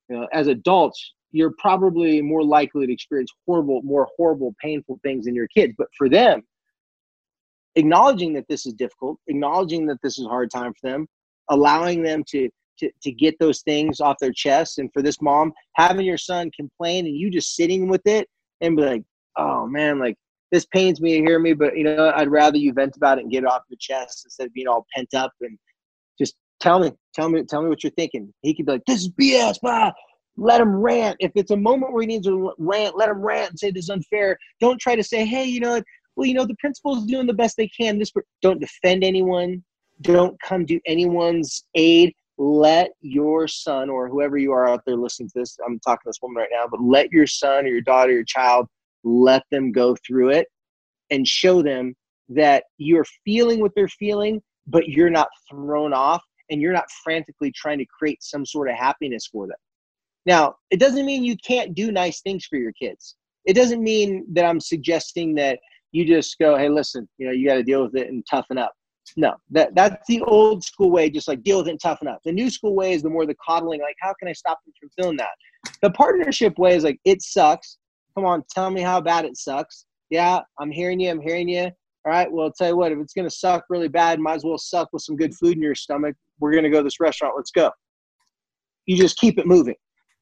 [0.09, 5.25] You know, as adults, you're probably more likely to experience horrible, more horrible, painful things
[5.25, 5.75] than your kids.
[5.77, 6.43] But for them,
[7.77, 11.07] acknowledging that this is difficult, acknowledging that this is a hard time for them,
[11.51, 14.79] allowing them to to, to get those things off their chest.
[14.79, 18.29] And for this mom, having your son complain and you just sitting with it
[18.61, 19.03] and be like,
[19.37, 20.17] oh man, like
[20.51, 23.23] this pains me to hear me, but you know, I'd rather you vent about it
[23.23, 25.59] and get it off your chest instead of being all pent up and
[26.19, 28.33] just tell me, tell me, tell me what you're thinking.
[28.43, 29.93] He could be like, this is BS, blah.
[30.37, 31.17] Let him rant.
[31.21, 33.85] If it's a moment where he needs to rant, let him rant and say this
[33.85, 34.37] is unfair.
[34.61, 35.81] Don't try to say, hey, you know,
[36.17, 37.99] well, you know, the principal's doing the best they can.
[37.99, 39.63] This don't defend anyone.
[40.01, 42.13] Don't come to anyone's aid.
[42.37, 46.09] Let your son or whoever you are out there listening to this, I'm talking to
[46.09, 48.67] this woman right now, but let your son or your daughter, your child,
[49.05, 50.49] let them go through it
[51.11, 51.95] and show them
[52.29, 57.53] that you're feeling what they're feeling, but you're not thrown off and you're not frantically
[57.53, 59.57] trying to create some sort of happiness for them.
[60.27, 63.17] Now, it doesn't mean you can't do nice things for your kids.
[63.45, 65.59] It doesn't mean that I'm suggesting that
[65.95, 68.59] you just go, hey, listen, you know, you got to deal with it and toughen
[68.59, 68.73] up.
[69.17, 72.19] No, that that's the old school way, just like deal with it and toughen up.
[72.25, 74.75] The new school way is the more the coddling, like how can I stop them
[74.81, 75.31] from feeling that?
[75.83, 77.79] The partnership way is like it sucks.
[78.17, 79.87] Come on, tell me how bad it sucks.
[80.11, 81.11] Yeah, I'm hearing you.
[81.11, 81.65] I'm hearing you.
[81.65, 82.31] All right.
[82.31, 82.91] Well, I'll tell you what.
[82.91, 85.63] If it's gonna suck really bad, might as well suck with some good food in
[85.63, 86.17] your stomach.
[86.41, 87.35] We're gonna go to this restaurant.
[87.37, 87.71] Let's go.
[88.87, 89.77] You just keep it moving.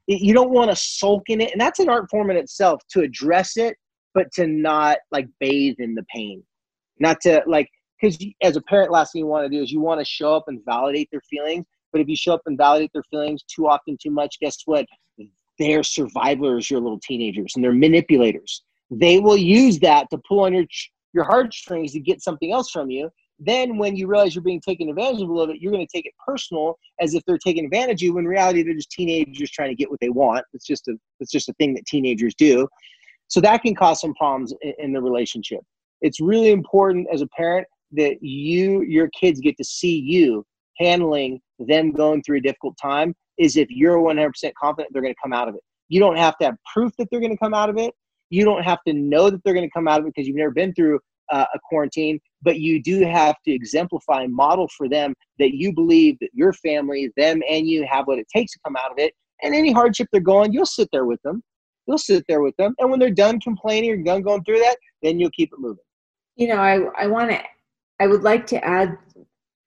[0.07, 2.83] You don't want to sulk in it, and that's an art form in itself.
[2.91, 3.77] To address it
[4.15, 6.43] but to not like bathe in the pain,
[6.99, 7.69] not to like
[8.01, 10.35] because as a parent, last thing you want to do is you want to show
[10.35, 11.65] up and validate their feelings.
[11.93, 14.87] But if you show up and validate their feelings too often, too much, guess what?
[15.59, 18.65] They're survivors, your little teenagers, and they're manipulators.
[18.91, 20.65] They will use that to pull on your
[21.13, 23.11] your heartstrings to get something else from you.
[23.39, 25.93] Then, when you realize you're being taken advantage of a little bit, you're going to
[25.93, 28.15] take it personal as if they're taking advantage of you.
[28.15, 30.45] When in reality, they're just teenagers trying to get what they want.
[30.55, 32.69] It's just a it's just a thing that teenagers do.
[33.33, 35.61] So that can cause some problems in, in the relationship.
[36.03, 40.45] It's really important as a parent that you, your kids get to see you
[40.79, 45.21] handling them going through a difficult time is if you're 100% confident they're going to
[45.23, 45.63] come out of it.
[45.89, 47.95] You don't have to have proof that they're going to come out of it.
[48.29, 50.37] You don't have to know that they're going to come out of it because you've
[50.37, 54.91] never been through uh, a quarantine, but you do have to exemplify and model for
[54.91, 58.59] them that you believe that your family, them and you have what it takes to
[58.63, 59.15] come out of it.
[59.43, 61.43] And any hardship they're going, you'll sit there with them
[61.87, 62.75] you'll sit there with them.
[62.79, 65.85] And when they're done complaining or done going through that, then you'll keep it moving.
[66.37, 67.41] You know, I, I want to,
[68.01, 68.97] I would like to add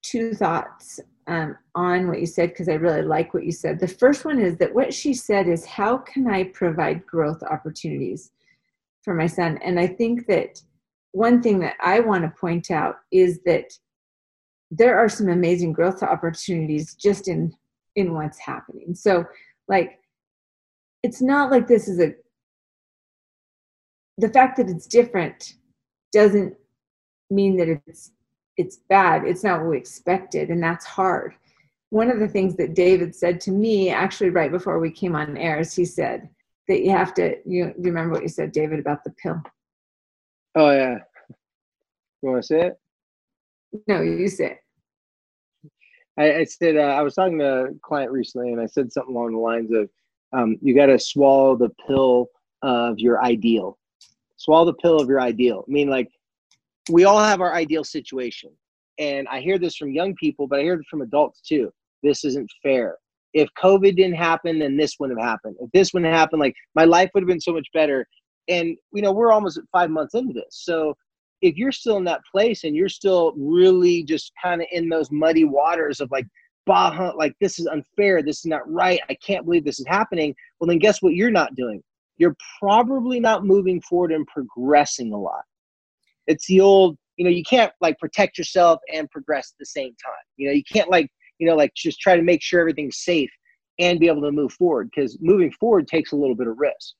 [0.02, 3.80] two thoughts um, on what you said because I really like what you said.
[3.80, 8.32] The first one is that what she said is, How can I provide growth opportunities
[9.04, 9.60] for my son?
[9.64, 10.62] And I think that
[11.12, 13.72] one thing that I want to point out is that
[14.72, 17.56] there are some amazing growth opportunities just in
[17.96, 18.94] in what's happening.
[18.94, 19.26] So,
[19.68, 20.00] like,
[21.06, 22.16] it's not like this is a
[24.18, 25.54] the fact that it's different
[26.12, 26.56] doesn't
[27.30, 28.12] mean that it's
[28.58, 31.36] it's bad it's not what we expected and that's hard
[31.92, 35.38] one of the things that david said to me actually right before we came on
[35.38, 36.28] air is he said
[36.68, 39.40] that you have to you, you remember what you said david about the pill
[40.58, 41.00] Oh yeah.
[42.22, 42.80] You want to say it?
[43.88, 44.58] no you said
[46.18, 49.14] I, I said uh, I was talking to a client recently, and I said something
[49.14, 49.90] along the lines of,
[50.36, 52.28] um, "You got to swallow the pill
[52.62, 53.78] of your ideal.
[54.38, 56.10] Swallow the pill of your ideal." I mean, like
[56.92, 58.52] we all have our ideal situation,
[59.00, 61.72] and I hear this from young people, but I hear it from adults too.
[62.04, 62.98] This isn't fair.
[63.34, 65.58] If COVID didn't happen, then this wouldn't have happened.
[65.60, 68.08] If this wouldn't happen, like my life would have been so much better.
[68.48, 70.96] And you know, we're almost five months into this, so
[71.42, 75.12] if you're still in that place and you're still really just kind of in those
[75.12, 76.26] muddy waters of like
[76.66, 80.36] bah like this is unfair this is not right i can't believe this is happening.
[80.60, 81.82] Well then guess what you're not doing?
[82.18, 85.44] You're probably not moving forward and progressing a lot.
[86.28, 89.96] It's the old you know you can't like protect yourself and progress at the same
[90.04, 90.26] time.
[90.38, 93.32] You know you can't like you know like just try to make sure everything's safe
[93.80, 96.94] and be able to move forward because moving forward takes a little bit of risk.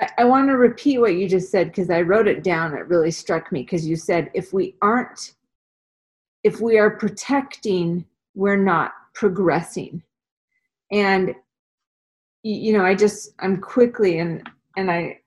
[0.00, 2.74] I, I want to repeat what you just said because I wrote it down.
[2.74, 5.34] It really struck me because you said if we aren't,
[6.42, 8.04] if we are protecting,
[8.36, 10.02] we're not progressing.
[10.92, 11.34] And
[12.44, 15.18] you know, I just I'm quickly and and I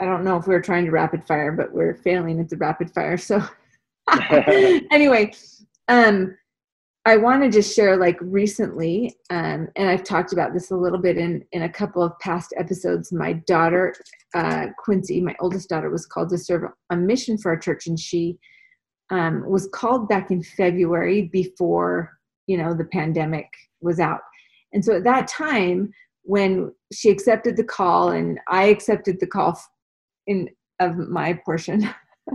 [0.00, 2.56] I don't know if we are trying to rapid fire, but we're failing at the
[2.56, 3.18] rapid fire.
[3.18, 3.42] So
[4.90, 5.34] anyway,
[5.88, 6.38] um
[7.04, 10.98] I want to just share like recently, um, and I've talked about this a little
[10.98, 13.12] bit in, in a couple of past episodes.
[13.12, 13.94] My daughter,
[14.34, 17.98] uh, Quincy, my oldest daughter, was called to serve a mission for our church, and
[17.98, 18.38] she
[19.08, 22.17] um, was called back in February before
[22.48, 23.48] you know the pandemic
[23.80, 24.20] was out.
[24.72, 29.60] And so at that time, when she accepted the call, and I accepted the call
[30.26, 30.48] in
[30.80, 31.84] of my portion,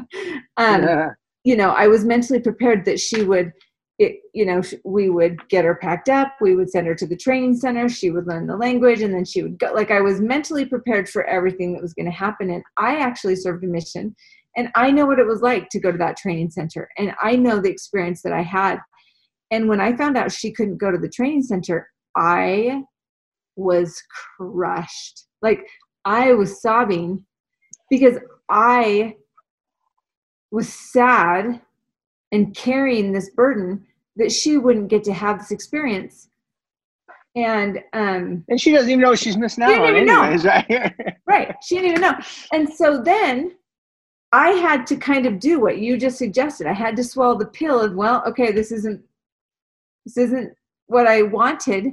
[0.58, 1.10] um, yeah.
[1.43, 3.52] you know, I was mentally prepared that she would
[3.99, 7.15] it, you know, we would get her packed up, we would send her to the
[7.15, 9.71] training center, she would learn the language, and then she would go.
[9.73, 12.49] Like I was mentally prepared for everything that was going to happen.
[12.49, 14.15] And I actually served a mission,
[14.58, 17.36] and I know what it was like to go to that training center, and I
[17.36, 18.80] know the experience that I had.
[19.53, 21.87] And when I found out she couldn't go to the training center,
[22.17, 22.81] I
[23.55, 24.01] was
[24.35, 25.25] crushed.
[25.43, 25.59] Like
[26.05, 27.23] I was sobbing
[27.87, 28.17] because
[28.49, 29.15] I
[30.51, 31.61] was sad
[32.31, 33.85] and carrying this burden
[34.15, 36.29] that she wouldn't get to have this experience
[37.35, 40.51] and um and she doesn't even know she's missing out on anyways, know.
[40.51, 40.93] right
[41.25, 42.13] right she didn't even know
[42.51, 43.55] and so then
[44.33, 47.47] i had to kind of do what you just suggested i had to swallow the
[47.47, 49.03] pill of well okay this isn't
[50.05, 50.53] this isn't
[50.87, 51.87] what i wanted.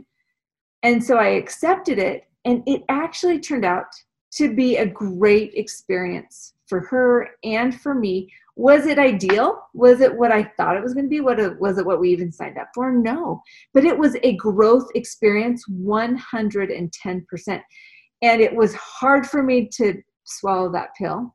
[0.82, 3.86] And so i accepted it and it actually turned out
[4.32, 8.32] to be a great experience for her and for me.
[8.56, 9.60] Was it ideal?
[9.74, 11.20] Was it what i thought it was going to be?
[11.20, 12.92] What was it what we even signed up for?
[12.92, 13.42] No.
[13.74, 17.62] But it was a growth experience 110%
[18.22, 21.34] and it was hard for me to swallow that pill.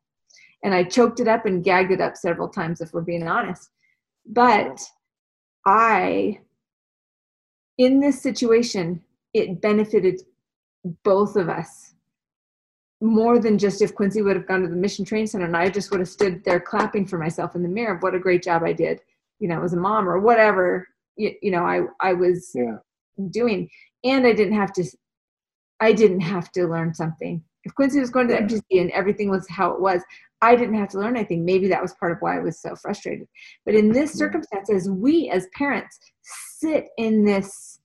[0.64, 3.70] And i choked it up and gagged it up several times if we're being honest.
[4.26, 4.82] But
[5.68, 6.40] i
[7.78, 9.02] in this situation
[9.34, 10.22] it benefited
[11.04, 11.96] both of us
[13.02, 15.70] more than just if Quincy would have gone to the Mission Training Center and I
[15.70, 18.44] just would have stood there clapping for myself in the mirror of what a great
[18.44, 19.02] job I did,
[19.40, 22.78] you know, as a mom or whatever, you, you know, I, I was yeah.
[23.32, 23.70] doing.
[24.04, 24.86] And I didn't have to,
[25.80, 27.44] I didn't have to learn something.
[27.66, 30.02] If Quincy was going to the MTC and everything was how it was,
[30.42, 31.44] I didn't have to learn anything.
[31.44, 33.28] Maybe that was part of why I was so frustrated.
[33.66, 37.80] But in this circumstance, as we as parents sit in this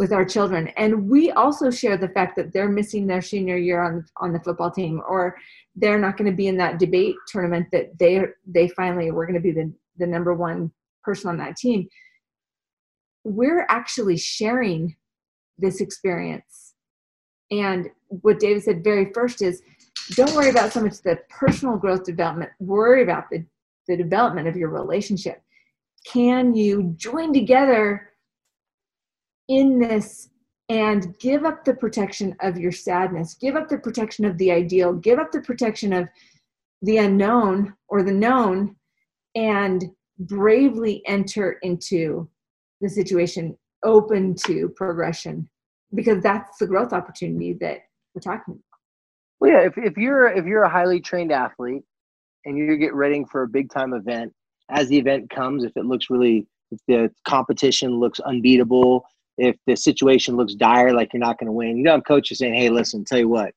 [0.00, 3.82] with our children and we also share the fact that they're missing their senior year
[3.82, 5.36] on on the football team or
[5.76, 9.34] they're not going to be in that debate tournament that they they finally were going
[9.34, 10.72] to be the, the number one
[11.04, 11.86] person on that team
[13.24, 14.96] we're actually sharing
[15.58, 16.69] this experience
[17.50, 19.62] and what david said very first is
[20.14, 23.44] don't worry about so much the personal growth development worry about the,
[23.86, 25.40] the development of your relationship.
[26.04, 28.10] Can you join together
[29.48, 30.30] in this
[30.68, 34.92] and give up the protection of your sadness, give up the protection of the ideal,
[34.92, 36.08] give up the protection of
[36.82, 38.76] the unknown or the known,
[39.34, 42.28] and bravely enter into
[42.80, 45.48] the situation open to progression
[45.94, 47.80] because that's the growth opportunity that
[48.14, 48.60] we're talking about.
[49.40, 51.82] Well, yeah, if, if you're if you're a highly trained athlete
[52.44, 54.32] and you get ready for a big time event,
[54.70, 59.04] as the event comes, if it looks really if the competition looks unbeatable,
[59.38, 62.38] if the situation looks dire, like you're not going to win, you don't have coaches
[62.38, 63.52] saying, "Hey, listen, tell you what,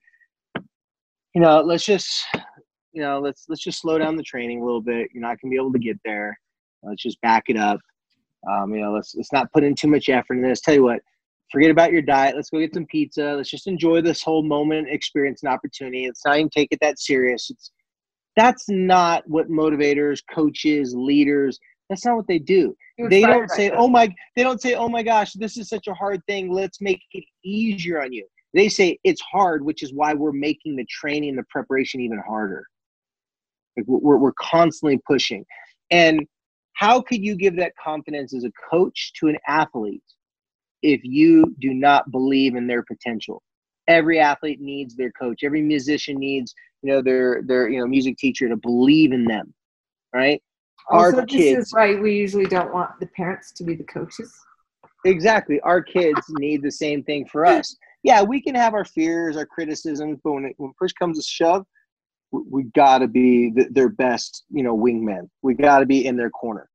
[1.34, 2.24] you know, let's just,
[2.92, 5.10] you know, let's let's just slow down the training a little bit.
[5.14, 6.38] You're not going to be able to get there.
[6.84, 7.80] Let's just back it up.
[8.50, 10.62] Um, you know, let's let's not put in too much effort in this.
[10.62, 11.00] Tell you what,
[11.54, 12.36] forget about your diet.
[12.36, 13.36] Let's go get some pizza.
[13.38, 16.08] Let's just enjoy this whole moment, experience, and opportunity.
[16.08, 17.50] Let's not even take it that serious.
[17.52, 17.72] It's
[18.36, 21.60] that's not what motivators, coaches, leaders.
[21.90, 22.76] That's not what they do.
[22.98, 25.94] They don't say, "Oh my," they don't say, "Oh my gosh, this is such a
[25.94, 26.52] hard thing.
[26.52, 30.76] Let's make it easier on you." They say it's hard, which is why we're making
[30.76, 32.66] the training, the preparation even harder.
[33.78, 35.46] Like we're we're constantly pushing,
[35.92, 36.26] and
[36.74, 40.04] how could you give that confidence as a coach to an athlete
[40.84, 43.42] if you do not believe in their potential.
[43.88, 45.44] Every athlete needs their coach.
[45.44, 46.54] Every musician needs,
[46.84, 49.54] you know, their their you know music teacher to believe in them,
[50.14, 50.42] right?
[50.90, 53.86] Also, Our kids, this is why we usually don't want the parents to be the
[53.86, 54.34] coaches.
[55.06, 55.60] Exactly.
[55.62, 57.76] Our kids need the same thing for us.
[58.04, 61.24] Yeah, we can have our fears, our criticisms, but when it, when push comes to
[61.24, 61.66] shove,
[62.32, 65.30] we, we got to be the, their best, you know, wingman.
[65.42, 66.70] We got to be in their corner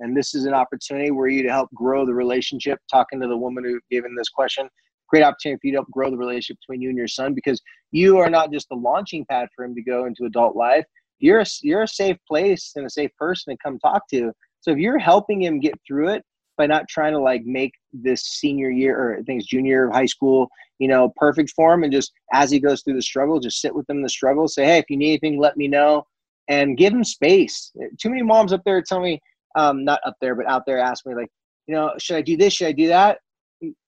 [0.00, 3.36] and this is an opportunity where you to help grow the relationship talking to the
[3.36, 4.68] woman who gave given this question
[5.08, 7.60] great opportunity for you to help grow the relationship between you and your son because
[7.90, 10.84] you are not just the launching pad for him to go into adult life
[11.18, 14.70] you're a, you're a safe place and a safe person to come talk to so
[14.70, 16.24] if you're helping him get through it
[16.60, 20.06] by not trying to like make this senior year or I think it's junior high
[20.06, 23.62] school, you know, perfect for him and just as he goes through the struggle, just
[23.62, 24.46] sit with him in the struggle.
[24.46, 26.04] Say, hey, if you need anything, let me know
[26.48, 27.72] and give him space.
[27.98, 29.22] Too many moms up there tell me,
[29.56, 31.30] um, not up there, but out there, ask me like,
[31.66, 32.54] you know, should I do this?
[32.54, 33.18] Should I do that?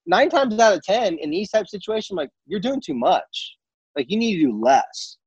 [0.07, 3.57] Nine times out of ten, in these type of situations, like, you're doing too much.
[3.97, 5.19] Like you need to do less.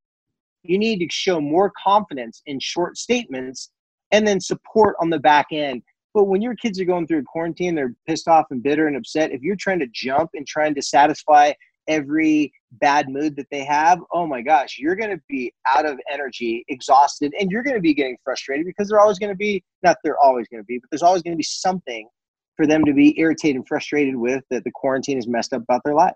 [0.63, 3.71] You need to show more confidence in short statements
[4.11, 5.83] and then support on the back end.
[6.13, 9.31] But when your kids are going through quarantine, they're pissed off and bitter and upset.
[9.31, 11.53] If you're trying to jump and trying to satisfy
[11.87, 15.99] every bad mood that they have, oh my gosh, you're going to be out of
[16.11, 19.63] energy, exhausted, and you're going to be getting frustrated because they're always going to be,
[19.83, 22.07] not they're always going to be, but there's always going to be something
[22.55, 25.81] for them to be irritated and frustrated with that the quarantine has messed up about
[25.83, 26.15] their life.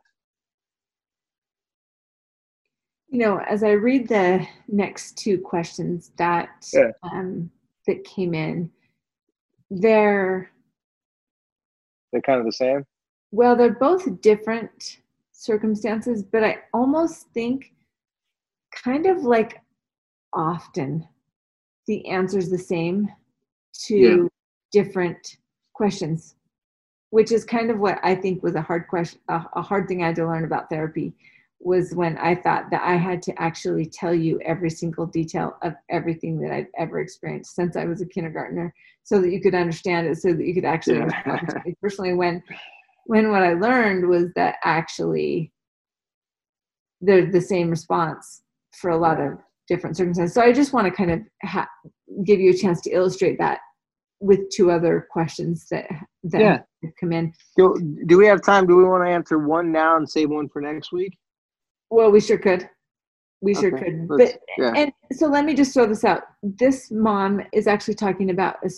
[3.10, 6.92] You know, as I read the next two questions that yeah.
[7.02, 7.50] um,
[7.88, 8.70] that came in,
[9.72, 10.52] they're
[12.12, 12.86] they're kind of the same.
[13.32, 15.00] Well, they're both different
[15.40, 17.74] circumstances, but I almost think
[18.76, 19.62] kind of like
[20.34, 21.08] often
[21.88, 23.08] the answer is the same
[23.86, 24.28] to yeah.
[24.72, 25.38] different
[25.74, 26.36] questions,
[27.12, 30.04] which is kind of what I think was a hard question, a, a hard thing
[30.04, 31.14] I had to learn about therapy
[31.62, 35.74] was when I thought that I had to actually tell you every single detail of
[35.90, 38.74] everything that I've ever experienced since I was a kindergartner
[39.04, 41.50] so that you could understand it, so that you could actually yeah.
[41.82, 42.44] Personally, when
[43.10, 45.52] when what I learned was that actually
[47.02, 48.44] they're the same response
[48.80, 50.36] for a lot of different circumstances.
[50.36, 51.68] So I just want to kind of ha-
[52.24, 53.62] give you a chance to illustrate that
[54.20, 55.88] with two other questions that
[56.26, 56.90] that yeah.
[57.00, 57.34] come in.
[57.58, 58.68] Do, do we have time?
[58.68, 61.18] Do we want to answer one now and save one for next week?
[61.90, 62.70] Well, we sure could.
[63.42, 63.86] We sure okay.
[63.86, 64.06] could.
[64.08, 64.74] Let's, but yeah.
[64.76, 66.22] and so let me just throw this out.
[66.44, 68.70] This mom is actually talking about a,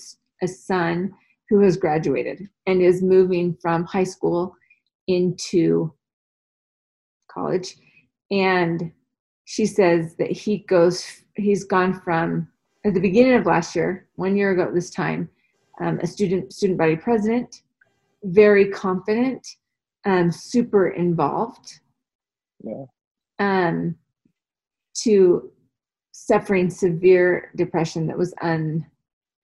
[0.41, 1.11] a son
[1.51, 4.55] who has graduated and is moving from high school
[5.07, 5.93] into
[7.29, 7.75] college.
[8.31, 8.93] And
[9.43, 12.47] she says that he goes, he's gone from
[12.85, 15.29] at the beginning of last year, one year ago at this time,
[15.81, 17.63] um, a student student body president,
[18.23, 19.45] very confident,
[20.05, 21.81] um, super involved.
[22.63, 22.85] Yeah.
[23.39, 23.95] Um,
[25.03, 25.51] to
[26.13, 28.85] suffering severe depression that was un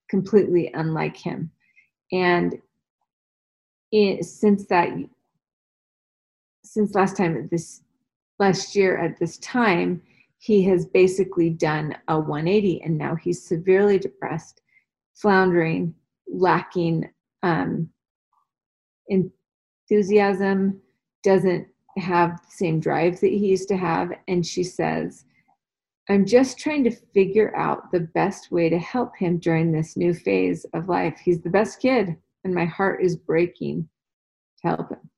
[0.09, 1.51] completely unlike him
[2.11, 2.55] and
[3.91, 4.89] it, since that
[6.63, 7.81] since last time this
[8.39, 10.01] last year at this time
[10.39, 14.61] he has basically done a 180 and now he's severely depressed
[15.15, 15.95] floundering
[16.27, 17.09] lacking
[17.43, 17.89] um,
[19.07, 20.79] enthusiasm
[21.23, 24.11] doesn't have the same drive that he used to have.
[24.27, 25.25] And she says
[26.09, 30.13] I'm just trying to figure out the best way to help him during this new
[30.13, 31.19] phase of life.
[31.23, 33.89] He's the best kid, and my heart is breaking
[34.61, 35.09] to help him.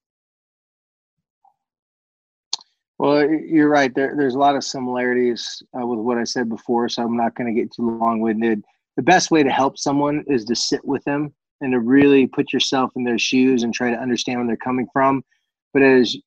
[2.97, 3.93] Well, you're right.
[3.93, 7.35] There, there's a lot of similarities uh, with what I said before, so I'm not
[7.35, 8.63] going to get too long winded.
[8.97, 12.51] The best way to help someone is to sit with them and to really put
[12.51, 15.23] yourself in their shoes and try to understand where they're coming from.
[15.71, 16.17] But as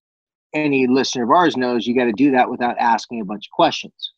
[0.55, 3.51] any listener of ours knows, you got to do that without asking a bunch of
[3.51, 4.13] questions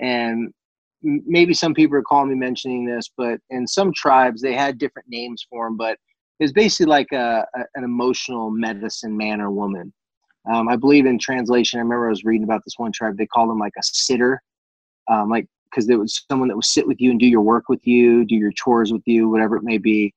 [0.00, 0.52] and
[1.02, 5.08] maybe some people are calling me mentioning this, but in some tribes they had different
[5.08, 5.98] names for them, but
[6.40, 9.92] it's basically like a, a, an emotional medicine man or woman.
[10.50, 13.16] Um, I believe in translation, I remember I was reading about this one tribe.
[13.16, 14.42] They called them like a sitter,
[15.10, 17.68] um, like because there was someone that would sit with you and do your work
[17.68, 20.14] with you, do your chores with you, whatever it may be.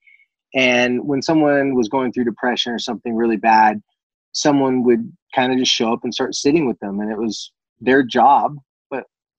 [0.54, 3.82] And when someone was going through depression or something really bad,
[4.32, 7.00] someone would kind of just show up and start sitting with them.
[7.00, 8.58] And it was their job,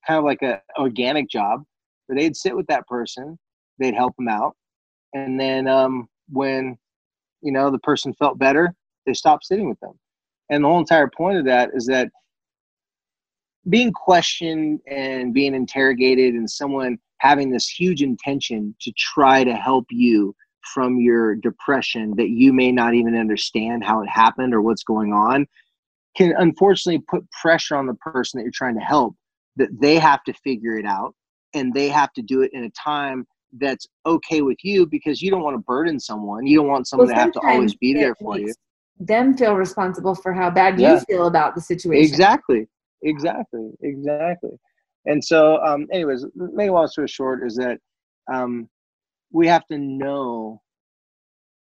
[0.05, 1.63] kind of like a organic job,
[2.07, 3.37] where they'd sit with that person,
[3.79, 4.55] they'd help them out.
[5.13, 6.77] And then um, when,
[7.41, 8.73] you know, the person felt better,
[9.05, 9.93] they stopped sitting with them.
[10.49, 12.09] And the whole entire point of that is that
[13.69, 19.85] being questioned and being interrogated and someone having this huge intention to try to help
[19.91, 20.35] you
[20.73, 25.13] from your depression that you may not even understand how it happened or what's going
[25.13, 25.47] on
[26.15, 29.15] can unfortunately put pressure on the person that you're trying to help
[29.57, 31.13] that they have to figure it out
[31.53, 33.25] and they have to do it in a time
[33.59, 36.45] that's okay with you because you don't want to burden someone.
[36.45, 38.53] You don't want someone well, to have to always be there for you.
[38.99, 40.93] them feel responsible for how bad yeah.
[40.93, 42.03] you feel about the situation.
[42.03, 42.67] Exactly.
[43.03, 43.71] Exactly.
[43.81, 44.51] Exactly.
[45.05, 47.79] And so um anyways make a long story short is that
[48.31, 48.69] um
[49.31, 50.61] we have to know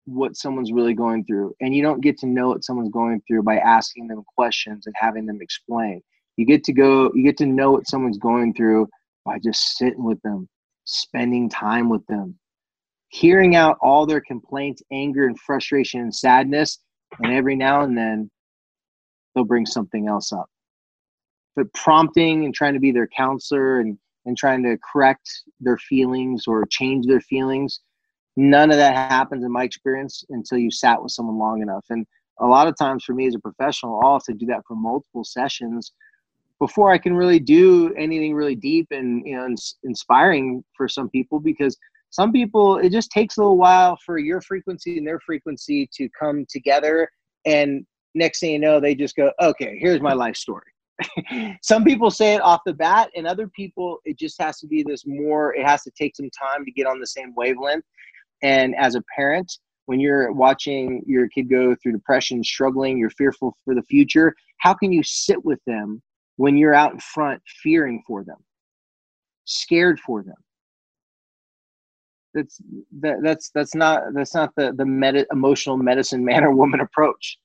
[0.04, 3.42] what someone's really going through and you don't get to know what someone's going through
[3.42, 6.02] by asking them questions and having them explain
[6.36, 8.88] you get to go you get to know what someone's going through
[9.24, 10.48] by just sitting with them
[10.84, 12.38] spending time with them
[13.10, 16.78] hearing out all their complaints anger and frustration and sadness
[17.22, 18.30] and every now and then
[19.34, 20.46] they'll bring something else up.
[21.56, 25.28] But prompting and trying to be their counselor and and trying to correct
[25.60, 27.80] their feelings or change their feelings
[28.36, 31.84] none of that happens in my experience until you sat with someone long enough.
[31.90, 32.06] And
[32.38, 34.74] a lot of times for me as a professional i'll have to do that for
[34.74, 35.92] multiple sessions
[36.60, 39.48] before i can really do anything really deep and you know
[39.82, 41.76] inspiring for some people because
[42.10, 46.08] some people it just takes a little while for your frequency and their frequency to
[46.18, 47.08] come together
[47.46, 47.84] and
[48.14, 50.64] next thing you know they just go okay here's my life story.
[51.62, 54.82] Some people say it off the bat and other people it just has to be
[54.82, 57.86] this more it has to take some time to get on the same wavelength.
[58.42, 59.50] And as a parent
[59.86, 64.72] when you're watching your kid go through depression struggling you're fearful for the future how
[64.72, 66.00] can you sit with them
[66.40, 68.38] when you're out in front fearing for them
[69.44, 70.36] scared for them
[72.32, 72.60] that's
[73.00, 77.38] that, that's that's not that's not the the med- emotional medicine man or woman approach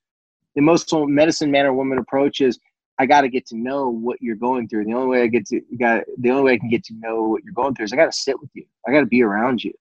[0.56, 2.60] the emotional medicine man or woman approach is
[2.98, 4.86] I got to get to know what you're going through.
[4.86, 7.24] The only way I get to got the only way I can get to know
[7.24, 8.66] what you're going through is I got to sit with you.
[8.88, 9.74] I got to be around you.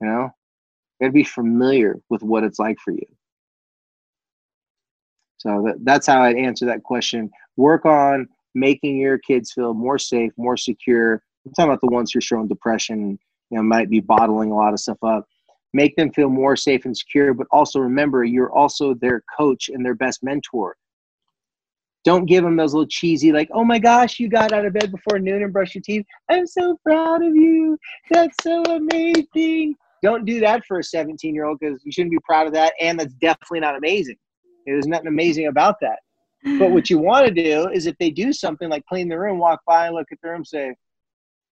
[0.00, 0.30] You know,
[1.00, 3.06] got to be familiar with what it's like for you.
[5.36, 7.30] So that, that's how I'd answer that question.
[7.60, 11.22] Work on making your kids feel more safe, more secure.
[11.46, 13.18] I'm talking about the ones who are showing depression,
[13.50, 15.26] you know, might be bottling a lot of stuff up.
[15.72, 19.84] Make them feel more safe and secure, but also remember you're also their coach and
[19.84, 20.76] their best mentor
[22.04, 24.90] don't give them those little cheesy, like, oh my gosh, you got out of bed
[24.90, 26.06] before noon and brushed your teeth.
[26.30, 27.78] I'm so proud of you.
[28.10, 29.74] That's so amazing.
[30.02, 32.72] Don't do that for a 17 year old because you shouldn't be proud of that.
[32.80, 34.16] And that's definitely not amazing.
[34.64, 35.98] There's nothing amazing about that.
[36.44, 39.38] But what you want to do is if they do something like clean the room,
[39.38, 40.74] walk by, look at the room, say,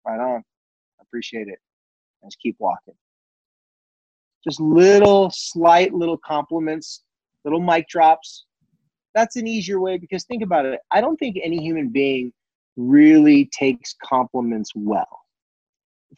[0.06, 0.44] right on,
[1.02, 1.60] appreciate it.
[2.22, 2.96] And just keep walking.
[4.44, 7.04] Just little, slight little compliments,
[7.46, 8.46] little mic drops,
[9.14, 10.80] that's an easier way because think about it.
[10.92, 12.32] I don't think any human being
[12.78, 15.20] really takes compliments well.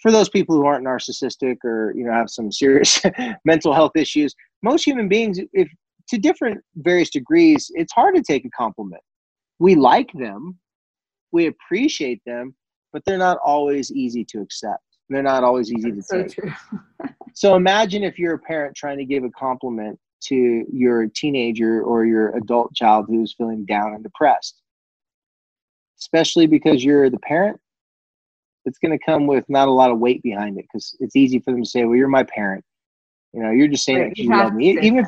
[0.01, 3.01] For those people who aren't narcissistic or you know have some serious
[3.45, 5.69] mental health issues, most human beings, if
[6.09, 9.01] to different various degrees, it's hard to take a compliment.
[9.59, 10.57] We like them,
[11.31, 12.55] we appreciate them,
[12.91, 14.83] but they're not always easy to accept.
[15.09, 16.53] They're not always easy That's to so take.
[17.33, 22.05] so imagine if you're a parent trying to give a compliment to your teenager or
[22.05, 24.61] your adult child who's feeling down and depressed.
[25.99, 27.59] Especially because you're the parent,
[28.65, 31.39] it's going to come with not a lot of weight behind it because it's easy
[31.39, 32.63] for them to say, "Well, you're my parent."
[33.33, 34.71] You know, you're just saying right, you, you love me.
[34.79, 35.07] Even if,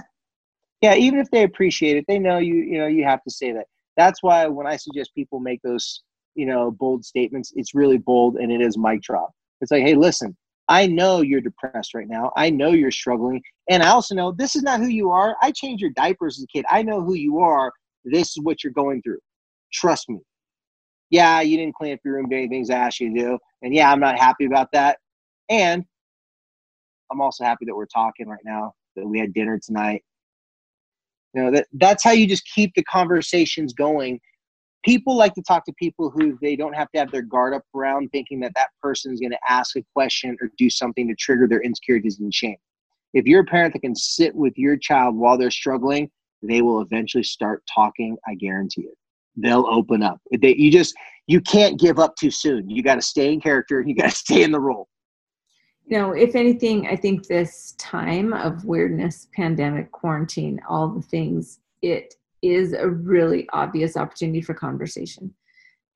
[0.81, 2.55] yeah, even if they appreciate it, they know you.
[2.55, 3.65] You know, you have to say that.
[3.97, 6.01] That's why when I suggest people make those,
[6.35, 9.31] you know, bold statements, it's really bold and it is mic drop.
[9.61, 10.35] It's like, hey, listen,
[10.67, 12.31] I know you're depressed right now.
[12.35, 13.41] I know you're struggling.
[13.69, 15.35] And I also know this is not who you are.
[15.41, 16.65] I changed your diapers as a kid.
[16.69, 17.71] I know who you are.
[18.03, 19.19] This is what you're going through.
[19.71, 20.19] Trust me.
[21.09, 23.39] Yeah, you didn't clean up your room, doing things I asked you to do.
[23.61, 24.97] And yeah, I'm not happy about that.
[25.49, 25.85] And
[27.11, 30.03] I'm also happy that we're talking right now, that we had dinner tonight.
[31.35, 34.19] You know, that that's how you just keep the conversations going.
[34.83, 37.63] People like to talk to people who they don't have to have their guard up
[37.75, 41.15] around thinking that that person is going to ask a question or do something to
[41.15, 42.57] trigger their insecurities and shame.
[43.13, 46.09] If you're a parent that can sit with your child while they're struggling
[46.47, 48.97] they will eventually start talking i guarantee it.
[49.37, 50.19] They'll open up.
[50.39, 50.95] They, you just
[51.27, 52.69] you can't give up too soon.
[52.69, 54.87] You got to stay in character you got to stay in the role
[55.87, 61.59] you know, if anything, I think this time of weirdness, pandemic, quarantine, all the things,
[61.81, 65.33] it is a really obvious opportunity for conversation.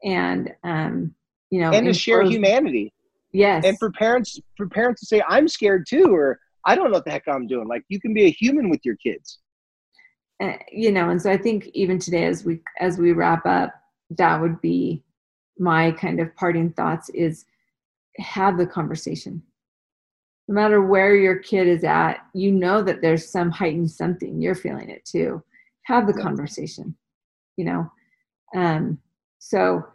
[0.04, 1.16] And, um,
[1.50, 2.94] you know, and to share humanity.
[3.32, 3.66] Yes.
[3.66, 7.06] And for parents, for parents to say, I'm scared too, or I don't know what
[7.06, 7.68] the heck I'm doing.
[7.68, 9.40] Like you can be a human with your kids.
[10.42, 13.74] Uh, you know, and so I think even today, as we as we wrap up,
[14.12, 15.04] that would be
[15.58, 17.46] my kind of parting thoughts: is
[18.18, 19.44] have the conversation.
[20.50, 24.42] No matter where your kid is at, you know that there's some heightened something.
[24.42, 25.44] You're feeling it too.
[25.84, 26.96] Have the conversation.
[27.56, 27.92] You know,
[28.56, 28.98] um,
[29.38, 29.86] so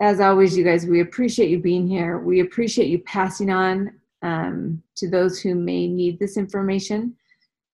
[0.00, 2.18] as always, you guys, we appreciate you being here.
[2.18, 7.14] We appreciate you passing on um, to those who may need this information.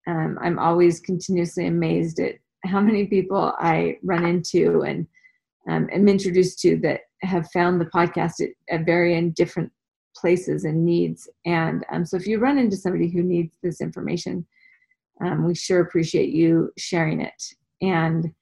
[0.07, 2.33] Um, I'm always continuously amazed at
[2.63, 5.05] how many people I run into and
[5.69, 9.71] um, am introduced to that have found the podcast at, at varying different
[10.15, 11.29] places and needs.
[11.45, 14.45] And um, so if you run into somebody who needs this information,
[15.21, 17.43] um, we sure appreciate you sharing it.
[17.81, 18.33] And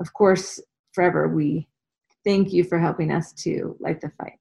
[0.00, 0.60] of course,
[0.92, 1.68] forever, we
[2.24, 4.38] thank you for helping us to light the fight.